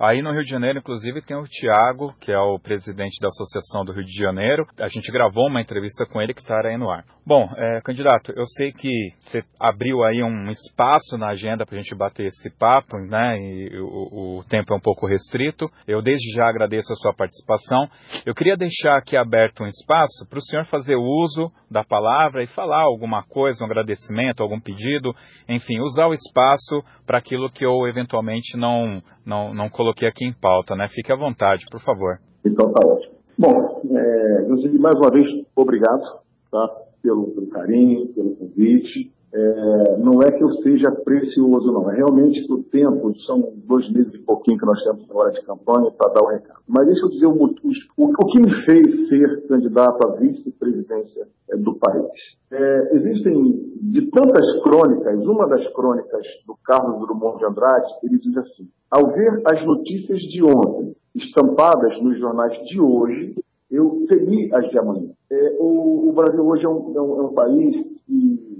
Aí 0.00 0.22
no 0.22 0.30
Rio 0.30 0.44
de 0.44 0.50
Janeiro, 0.50 0.78
inclusive, 0.78 1.20
tem 1.22 1.36
o 1.36 1.42
Tiago, 1.42 2.14
que 2.20 2.30
é 2.30 2.38
o 2.38 2.58
presidente 2.60 3.20
da 3.20 3.28
Associação 3.28 3.84
do 3.84 3.92
Rio 3.92 4.04
de 4.04 4.16
Janeiro. 4.16 4.64
A 4.80 4.86
gente 4.86 5.10
gravou 5.10 5.48
uma 5.48 5.60
entrevista 5.60 6.06
com 6.06 6.22
ele 6.22 6.32
que 6.32 6.40
estará 6.40 6.68
aí 6.68 6.76
no 6.76 6.88
ar. 6.88 7.04
Bom, 7.26 7.46
é, 7.56 7.80
candidato, 7.82 8.32
eu 8.34 8.46
sei 8.46 8.72
que 8.72 8.88
você 9.20 9.42
abriu 9.60 10.02
aí 10.04 10.22
um 10.22 10.48
espaço 10.50 11.18
na 11.18 11.28
agenda 11.28 11.66
para 11.66 11.74
a 11.74 11.82
gente 11.82 11.94
bater 11.94 12.26
esse 12.26 12.48
papo, 12.48 12.96
né? 12.96 13.38
E 13.38 13.78
o, 13.80 14.38
o, 14.38 14.44
tempo 14.48 14.72
é 14.72 14.76
um 14.76 14.80
pouco 14.80 15.06
restrito. 15.06 15.68
Eu 15.86 16.00
desde 16.00 16.32
já 16.32 16.48
agradeço 16.48 16.92
a 16.92 16.96
sua 16.96 17.12
participação. 17.12 17.86
Eu 18.24 18.34
queria 18.34 18.56
deixar 18.56 18.96
aqui 18.96 19.16
aberto 19.16 19.62
um 19.62 19.66
espaço 19.66 20.26
para 20.30 20.38
o 20.38 20.42
senhor 20.42 20.64
fazer 20.66 20.96
uso 20.96 21.52
da 21.70 21.84
palavra 21.84 22.42
e 22.42 22.46
falar 22.46 22.82
alguma 22.82 23.22
coisa, 23.24 23.62
um 23.62 23.66
agradecimento, 23.66 24.42
algum 24.42 24.60
pedido, 24.60 25.14
enfim, 25.48 25.80
usar 25.80 26.06
o 26.06 26.14
espaço 26.14 26.82
para 27.06 27.18
aquilo 27.18 27.50
que 27.50 27.66
eu 27.66 27.86
eventualmente 27.86 28.56
não, 28.56 29.02
não, 29.28 29.52
não 29.52 29.68
coloquei 29.68 30.08
aqui 30.08 30.24
em 30.24 30.32
pauta, 30.32 30.74
né? 30.74 30.88
Fique 30.88 31.12
à 31.12 31.16
vontade, 31.16 31.66
por 31.70 31.80
favor. 31.80 32.18
Então 32.44 32.72
tá 32.72 32.80
ótimo. 32.84 33.14
Bom, 33.38 33.82
é, 33.90 34.78
mais 34.78 34.96
uma 34.96 35.10
vez, 35.10 35.26
obrigado 35.54 36.02
tá, 36.50 36.66
pelo, 37.02 37.30
pelo 37.32 37.46
carinho, 37.48 38.08
pelo 38.08 38.34
convite. 38.36 39.12
É, 39.32 39.96
não 39.98 40.22
é 40.22 40.32
que 40.32 40.42
eu 40.42 40.50
seja 40.62 40.90
precioso, 41.04 41.70
não. 41.70 41.90
É 41.90 41.96
realmente 41.96 42.50
o 42.50 42.62
tempo, 42.62 43.14
são 43.26 43.52
dois 43.66 43.90
meses 43.92 44.14
e 44.14 44.18
pouquinho 44.18 44.58
que 44.58 44.64
nós 44.64 44.82
temos 44.82 45.04
agora 45.10 45.32
de 45.32 45.42
campanha 45.42 45.90
para 45.90 46.12
dar 46.12 46.22
o 46.22 46.28
recado. 46.28 46.60
Mas 46.66 46.86
deixa 46.86 47.02
eu 47.02 47.10
dizer 47.10 47.26
o, 47.26 47.34
o, 47.34 48.04
o 48.04 48.26
que 48.26 48.40
me 48.40 48.64
fez 48.64 49.08
ser 49.08 49.46
candidato 49.46 50.06
à 50.06 50.16
vice-presidência 50.16 51.28
é, 51.50 51.56
do 51.56 51.74
país. 51.74 52.06
É, 52.50 52.96
existem, 52.96 53.72
de 53.82 54.10
tantas 54.10 54.62
crônicas, 54.62 55.18
uma 55.26 55.46
das 55.46 55.66
crônicas 55.74 56.22
do 56.46 56.56
Carlos 56.64 56.98
Drummond 57.00 57.38
de 57.38 57.44
Andrade, 57.44 57.86
ele 58.02 58.18
diz 58.18 58.36
assim: 58.38 58.68
ao 58.90 59.12
ver 59.12 59.42
as 59.44 59.64
notícias 59.66 60.20
de 60.20 60.42
ontem 60.42 60.94
estampadas 61.14 62.00
nos 62.00 62.18
jornais 62.18 62.52
de 62.66 62.80
hoje, 62.80 63.34
eu 63.70 64.06
temi 64.08 64.50
as 64.54 64.68
de 64.70 64.78
amanhã. 64.78 65.10
É, 65.30 65.56
o, 65.58 66.08
o, 66.08 66.12
Brasil 66.12 66.46
hoje 66.46 66.64
é 66.64 66.68
um, 66.68 66.92
é 66.96 67.02
um, 67.02 67.18
é 67.18 67.22
um 67.24 67.34
país 67.34 67.76
que 68.06 68.57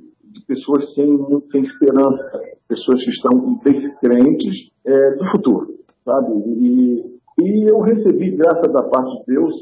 pessoas 0.69 0.95
sem, 0.95 1.43
sem 1.51 1.63
esperança, 1.63 2.43
pessoas 2.69 3.03
que 3.03 3.11
estão 3.11 3.61
descrentes 3.65 4.71
é, 4.85 5.11
do 5.13 5.25
futuro, 5.31 5.75
sabe? 6.05 6.33
E, 6.47 7.19
e 7.41 7.71
eu 7.71 7.81
recebi, 7.81 8.33
graças 8.33 8.71
da 8.73 8.83
parte 8.83 9.19
de 9.21 9.35
Deus, 9.35 9.55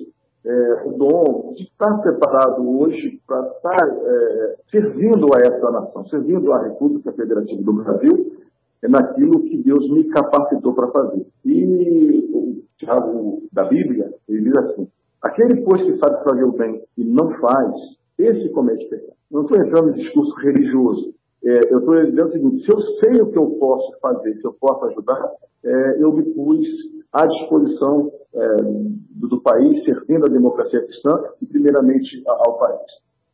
é, 0.44 0.82
o 0.86 0.92
dom 0.92 1.54
de 1.56 1.64
estar 1.64 1.98
preparado 1.98 2.80
hoje 2.80 3.20
para 3.26 3.46
estar 3.48 3.88
é, 3.88 4.56
servindo 4.70 5.26
a 5.34 5.40
essa 5.40 5.70
nação, 5.70 6.06
servindo 6.08 6.52
a 6.52 6.62
República 6.62 7.12
Federativa 7.12 7.62
do 7.62 7.72
Brasil, 7.72 8.32
é 8.82 8.88
naquilo 8.88 9.42
que 9.42 9.56
Deus 9.58 9.88
me 9.90 10.04
capacitou 10.04 10.74
para 10.74 10.88
fazer. 10.88 11.26
E 11.44 12.30
o 12.32 12.62
Tiago 12.78 13.42
da 13.52 13.64
Bíblia, 13.64 14.12
ele 14.28 14.42
diz 14.42 14.56
assim, 14.56 14.88
aquele, 15.22 15.62
pois, 15.62 15.82
que 15.82 15.98
sabe 15.98 16.22
fazer 16.24 16.44
o 16.44 16.52
bem 16.52 16.82
e 16.96 17.04
não 17.04 17.30
faz, 17.40 17.72
esse 18.18 18.48
comete 18.50 18.84
pecado. 18.88 19.15
Não 19.30 19.42
estou 19.42 19.58
entrando 19.58 19.90
em 19.90 20.02
discurso 20.02 20.34
religioso. 20.36 21.14
É, 21.44 21.72
eu 21.72 21.78
estou 21.78 22.04
dizendo 22.04 22.28
o 22.28 22.32
seguinte: 22.32 22.64
se 22.64 22.72
eu 22.72 22.80
sei 23.00 23.20
o 23.22 23.30
que 23.30 23.38
eu 23.38 23.50
posso 23.58 23.98
fazer, 24.00 24.34
se 24.34 24.44
eu 24.44 24.52
posso 24.60 24.84
ajudar, 24.86 25.32
é, 25.64 26.02
eu 26.02 26.12
me 26.12 26.22
pus 26.22 26.66
à 27.12 27.26
disposição 27.26 28.10
é, 28.34 28.56
do, 29.10 29.28
do, 29.28 29.40
país, 29.40 29.84
servindo 29.84 30.26
a 30.26 30.28
democracia 30.28 30.82
cristã 30.82 31.22
e, 31.40 31.46
primeiramente, 31.46 32.22
ao 32.26 32.58
país. 32.58 32.80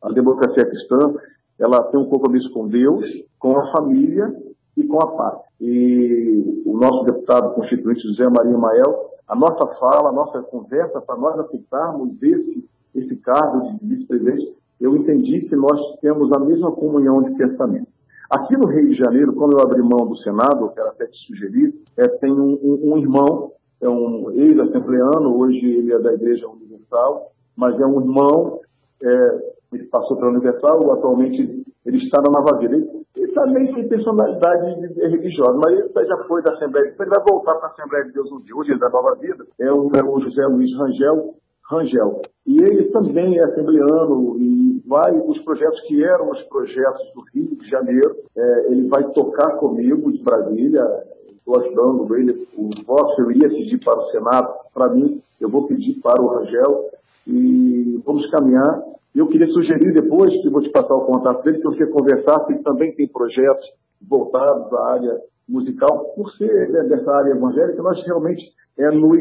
A 0.01 0.11
democracia 0.11 0.65
cristã 0.65 1.13
ela 1.59 1.83
tem 1.83 1.99
um 1.99 2.09
compromisso 2.09 2.51
com 2.51 2.67
Deus, 2.67 3.05
com 3.39 3.57
a 3.57 3.71
família 3.71 4.33
e 4.75 4.83
com 4.83 4.97
a 5.01 5.15
paz. 5.15 5.39
E 5.61 6.63
o 6.65 6.77
nosso 6.77 7.05
deputado 7.05 7.53
constituinte 7.53 8.01
José 8.09 8.27
Maria 8.27 8.57
Mael, 8.57 9.11
a 9.27 9.35
nossa 9.35 9.67
fala, 9.79 10.09
a 10.09 10.13
nossa 10.13 10.41
conversa 10.43 10.99
para 11.01 11.15
nós 11.17 11.39
aceitarmos 11.39 12.21
esse, 12.21 12.69
esse 12.95 13.15
cargo 13.17 13.77
de 13.79 13.87
vice-presidente, 13.87 14.53
eu 14.83 14.97
entendi 14.97 15.47
que 15.47 15.55
nós 15.55 15.79
temos 16.01 16.29
a 16.33 16.39
mesma 16.39 16.69
comunhão 16.73 17.23
de 17.23 17.33
pensamento. 17.35 17.87
Aqui 18.29 18.57
no 18.57 18.67
Rio 18.67 18.89
de 18.89 18.95
Janeiro, 18.95 19.33
quando 19.33 19.57
eu 19.57 19.61
abri 19.61 19.81
mão 19.81 20.05
do 20.05 20.17
Senado, 20.17 20.65
eu 20.65 20.69
quero 20.69 20.89
até 20.89 21.05
te 21.05 21.17
sugerir, 21.25 21.73
é, 21.97 22.05
tem 22.19 22.29
um, 22.29 22.59
um, 22.61 22.91
um 22.91 22.97
irmão, 22.97 23.53
é 23.79 23.87
um 23.87 24.29
ex-assembleano, 24.31 25.39
hoje 25.39 25.65
ele 25.65 25.93
é 25.93 25.99
da 25.99 26.13
Igreja 26.13 26.45
Universal, 26.49 27.31
mas 27.55 27.79
é 27.79 27.85
um 27.85 28.01
irmão, 28.01 28.59
é, 29.01 29.53
ele 29.71 29.85
passou 29.85 30.17
pela 30.17 30.31
Universal, 30.31 30.91
atualmente 30.91 31.63
ele 31.85 31.97
está 32.03 32.21
na 32.21 32.41
Nova 32.41 32.57
Vida. 32.59 32.75
Ele, 32.75 32.89
ele 33.15 33.31
também 33.31 33.73
tem 33.73 33.87
personalidade 33.87 34.65
religiosa, 34.97 35.59
mas 35.63 35.79
ele 35.79 36.07
já 36.07 36.17
foi 36.27 36.41
da 36.41 36.53
Assembleia 36.55 36.93
ele 36.99 37.09
vai 37.09 37.23
voltar 37.29 37.55
para 37.55 37.69
a 37.69 37.71
Assembleia 37.71 38.05
de 38.05 38.11
Deus 38.11 38.29
um 38.33 38.41
dia. 38.41 38.55
Hoje 38.55 38.73
é 38.73 38.77
da 38.77 38.89
Nova 38.89 39.15
Vida, 39.15 39.45
é 39.61 39.71
o, 39.71 39.89
é 39.95 40.03
o 40.03 40.19
José 40.19 40.45
Luiz 40.45 40.75
Rangel, 40.77 41.35
Rangel. 41.69 42.21
E 42.45 42.61
ele 42.61 42.85
também 42.89 43.37
é 43.37 43.45
assembleano 43.45 44.37
e 44.39 44.81
vai, 44.85 45.11
os 45.17 45.39
projetos 45.43 45.79
que 45.87 46.03
eram 46.03 46.31
os 46.31 46.41
projetos 46.43 47.01
do 47.15 47.21
Rio 47.33 47.55
de 47.55 47.69
Janeiro, 47.69 48.15
é, 48.35 48.71
ele 48.71 48.87
vai 48.87 49.03
tocar 49.11 49.57
comigo 49.57 50.11
de 50.11 50.21
Brasília, 50.21 50.85
estou 51.29 51.59
ajudando 51.59 52.15
ele, 52.15 52.47
o 52.57 52.69
vosso 52.85 53.21
eu 53.21 53.31
ia 53.31 53.49
pedir 53.49 53.79
para 53.83 53.99
o 53.99 54.11
Senado, 54.11 54.53
para 54.73 54.89
mim, 54.89 55.21
eu 55.39 55.49
vou 55.49 55.67
pedir 55.67 55.99
para 56.01 56.21
o 56.21 56.27
Rangel 56.27 56.89
e 57.27 58.01
vamos 58.05 58.29
caminhar. 58.29 58.81
Eu 59.15 59.27
queria 59.27 59.47
sugerir 59.47 59.93
depois, 59.93 60.31
que 60.41 60.49
vou 60.49 60.61
te 60.61 60.69
passar 60.69 60.95
o 60.95 61.05
contato 61.05 61.43
dele, 61.43 61.59
que 61.59 61.65
você 61.65 61.85
conversasse, 61.87 62.51
ele 62.51 62.63
também 62.63 62.93
tem 62.95 63.07
projetos 63.07 63.65
voltados 64.01 64.73
à 64.73 64.91
área 64.93 65.21
musical, 65.47 66.13
por 66.15 66.31
ser 66.33 66.69
né, 66.69 66.83
dessa 66.83 67.11
área 67.11 67.31
evangélica, 67.31 67.81
nós 67.81 68.01
realmente 68.05 68.43
é, 68.77 68.89
nos 68.89 69.17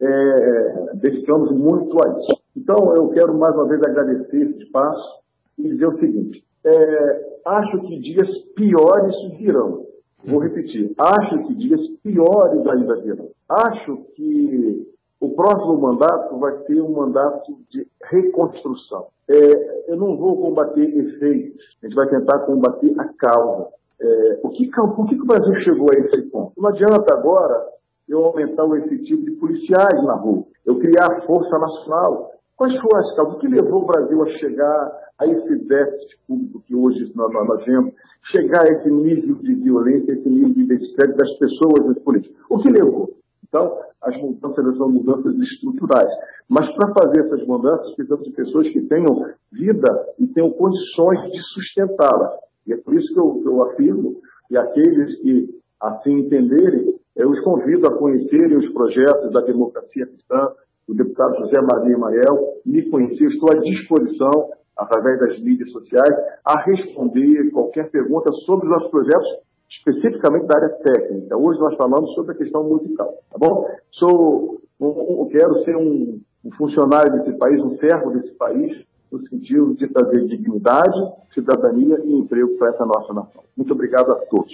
é, 0.00 0.94
dedicamos 0.94 1.50
muito 1.52 1.96
a 2.04 2.20
isso. 2.20 2.42
Então, 2.56 2.94
eu 2.96 3.08
quero 3.08 3.36
mais 3.36 3.54
uma 3.54 3.66
vez 3.66 3.80
agradecer 3.82 4.36
esse 4.36 4.62
espaço 4.64 5.20
e 5.58 5.68
dizer 5.68 5.86
o 5.86 5.98
seguinte: 5.98 6.44
é, 6.64 7.38
acho 7.44 7.80
que 7.80 7.98
dias 7.98 8.28
piores 8.54 9.14
virão. 9.38 9.86
Vou 10.24 10.40
repetir: 10.40 10.92
acho 10.98 11.46
que 11.46 11.54
dias 11.54 11.80
piores 12.02 12.66
ainda 12.66 12.96
virão. 12.96 13.28
Acho 13.48 13.96
que 14.14 14.86
o 15.20 15.30
próximo 15.30 15.78
mandato 15.78 16.38
vai 16.38 16.56
ser 16.64 16.80
um 16.80 16.92
mandato 16.92 17.56
de 17.70 17.86
reconstrução. 18.04 19.06
É, 19.28 19.90
eu 19.92 19.96
não 19.96 20.16
vou 20.16 20.36
combater 20.36 20.82
efeitos, 20.82 21.60
a 21.82 21.86
gente 21.86 21.94
vai 21.94 22.08
tentar 22.08 22.38
combater 22.40 22.94
a 22.98 23.04
causa. 23.14 23.68
É, 24.00 24.40
o 24.44 24.48
que, 24.50 24.70
por 24.70 25.08
que, 25.08 25.16
que 25.16 25.22
o 25.22 25.26
Brasil 25.26 25.54
chegou 25.62 25.88
a 25.92 25.98
esse 25.98 26.22
ponto? 26.30 26.52
Não 26.56 26.68
adianta 26.68 27.14
agora 27.14 27.66
eu 28.08 28.24
aumentar 28.24 28.64
o 28.64 28.76
efetivo 28.76 29.22
de 29.22 29.32
policiais 29.32 30.02
na 30.04 30.14
rua, 30.14 30.44
eu 30.64 30.78
criar 30.78 31.06
a 31.06 31.20
Força 31.22 31.58
Nacional. 31.58 32.32
Quais 32.56 32.74
foram 32.80 33.00
as 33.00 33.16
causas? 33.16 33.34
O 33.34 33.38
que 33.38 33.48
levou 33.48 33.82
o 33.82 33.86
Brasil 33.86 34.22
a 34.22 34.28
chegar 34.38 34.92
a 35.18 35.26
esse 35.26 35.56
déficit 35.66 36.18
público 36.26 36.62
que 36.66 36.74
hoje 36.74 37.12
nós, 37.14 37.64
vemos, 37.64 37.92
chegar 38.32 38.64
a 38.64 38.72
esse 38.72 38.90
nível 38.90 39.36
de 39.36 39.54
violência, 39.54 40.12
esse 40.12 40.28
nível 40.28 40.54
de 40.54 40.64
descrédito 40.64 41.18
das 41.18 41.38
pessoas 41.38 41.86
dos 41.86 41.98
políticos? 42.02 42.36
O 42.48 42.58
que 42.58 42.70
levou? 42.70 43.10
Então, 43.46 43.78
as 44.02 44.16
mudanças 44.20 44.76
são 44.76 44.88
mudanças 44.90 45.34
estruturais. 45.36 46.10
Mas 46.48 46.68
para 46.74 46.94
fazer 46.94 47.26
essas 47.26 47.46
mudanças, 47.46 47.94
precisamos 47.94 48.24
de 48.24 48.32
pessoas 48.32 48.68
que 48.68 48.80
tenham 48.82 49.26
vida 49.52 50.06
e 50.18 50.26
tenham 50.28 50.50
condições 50.50 51.30
de 51.30 51.40
sustentá-las. 51.54 52.40
E 52.66 52.72
é 52.72 52.76
por 52.76 52.94
isso 52.94 53.12
que 53.12 53.18
eu, 53.18 53.42
eu 53.44 53.62
afirmo, 53.64 54.16
e 54.50 54.56
aqueles 54.56 55.18
que 55.20 55.58
assim 55.80 56.18
entenderem, 56.18 56.97
eu 57.18 57.30
os 57.30 57.40
convido 57.40 57.86
a 57.88 57.98
conhecerem 57.98 58.56
os 58.56 58.72
projetos 58.72 59.32
da 59.32 59.40
democracia 59.40 60.06
cristã, 60.06 60.52
do 60.86 60.94
deputado 60.94 61.36
José 61.40 61.60
Maria 61.60 61.94
Emael, 61.94 62.54
me 62.64 62.88
conhecer, 62.88 63.26
estou 63.26 63.50
à 63.50 63.60
disposição, 63.60 64.50
através 64.76 65.18
das 65.18 65.38
mídias 65.40 65.70
sociais, 65.72 66.14
a 66.44 66.60
responder 66.62 67.50
qualquer 67.50 67.90
pergunta 67.90 68.32
sobre 68.46 68.66
os 68.66 68.72
nossos 68.72 68.90
projetos, 68.90 69.28
especificamente 69.68 70.46
da 70.46 70.56
área 70.56 70.70
técnica. 70.76 71.36
Hoje 71.36 71.58
nós 71.58 71.76
falamos 71.76 72.14
sobre 72.14 72.32
a 72.32 72.38
questão 72.38 72.62
musical, 72.62 73.12
tá 73.30 73.36
bom? 73.36 73.66
Sou, 73.90 74.60
um, 74.80 75.22
um, 75.22 75.28
quero 75.28 75.64
ser 75.64 75.76
um, 75.76 76.20
um 76.44 76.50
funcionário 76.52 77.12
desse 77.12 77.36
país, 77.36 77.60
um 77.60 77.76
servo 77.78 78.12
desse 78.12 78.32
país, 78.36 78.86
no 79.10 79.26
sentido 79.28 79.74
de 79.74 79.88
trazer 79.88 80.24
dignidade, 80.26 80.98
cidadania 81.34 81.98
e 82.04 82.14
emprego 82.14 82.56
para 82.58 82.70
essa 82.70 82.86
nossa 82.86 83.12
nação. 83.12 83.42
Muito 83.56 83.72
obrigado 83.72 84.12
a 84.12 84.16
todos. 84.26 84.52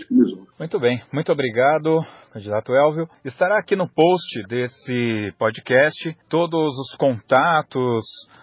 Muito 0.58 0.80
bem, 0.80 1.00
muito 1.12 1.30
obrigado, 1.30 2.00
candidato 2.35 2.74
Elvio. 2.74 3.09
Estará 3.24 3.59
aqui 3.59 3.76
no 3.76 3.89
post 3.89 4.43
desse 4.49 5.32
podcast 5.39 6.16
todos 6.28 6.76
os 6.76 6.97
contatos 6.97 8.03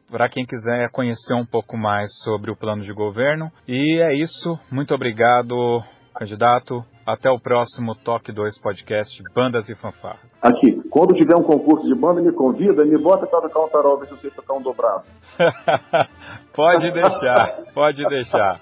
para 0.10 0.30
quem 0.30 0.46
quiser 0.46 0.90
conhecer 0.92 1.34
um 1.34 1.46
pouco 1.46 1.78
mais 1.78 2.10
sobre 2.24 2.50
o 2.50 2.56
plano 2.56 2.84
de 2.84 2.94
governo. 2.94 3.52
E 3.68 4.02
é 4.02 4.16
isso, 4.16 4.58
muito 4.72 4.96
obrigado, 4.96 5.82
candidato. 6.16 6.86
Até 7.06 7.30
o 7.30 7.40
próximo 7.40 7.96
Toque 7.96 8.32
2 8.32 8.62
Podcast 8.62 9.22
Bandas 9.36 9.68
e 9.68 9.76
Fanfarras. 9.76 10.32
Aqui, 10.42 10.80
quando 10.90 11.16
tiver 11.16 11.36
um 11.38 11.44
concurso 11.44 11.86
de 11.86 12.00
banda, 12.00 12.22
me 12.22 12.32
convida 12.32 12.86
e 12.86 12.90
me 12.90 12.98
bota 13.02 13.26
para 13.26 13.42
tocar 13.42 13.66
um 13.66 13.70
tarol, 13.70 14.00
ver 14.00 14.06
se 14.06 14.12
eu 14.14 14.18
sei 14.20 14.32
tocar 14.32 14.54
um 14.54 14.62
dobrado. 14.62 15.04
pode 16.56 16.92
deixar, 16.94 17.74
pode 17.74 18.04
deixar. 18.08 18.60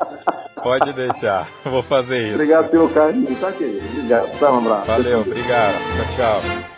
Pode 0.62 0.94
deixar, 0.94 1.48
vou 1.66 1.84
fazer 1.84 2.20
isso. 2.26 2.36
Obrigado 2.36 2.70
pelo 2.70 2.90
carinho, 2.90 3.36
tá, 3.40 3.52
querido? 3.52 3.86
Obrigado. 3.88 4.40
Tá, 4.40 4.52
um 4.52 4.58
abraço. 4.60 4.88
Valeu, 4.88 5.22
obrigado. 5.22 5.78
Tchau, 6.16 6.42
tchau. 6.42 6.69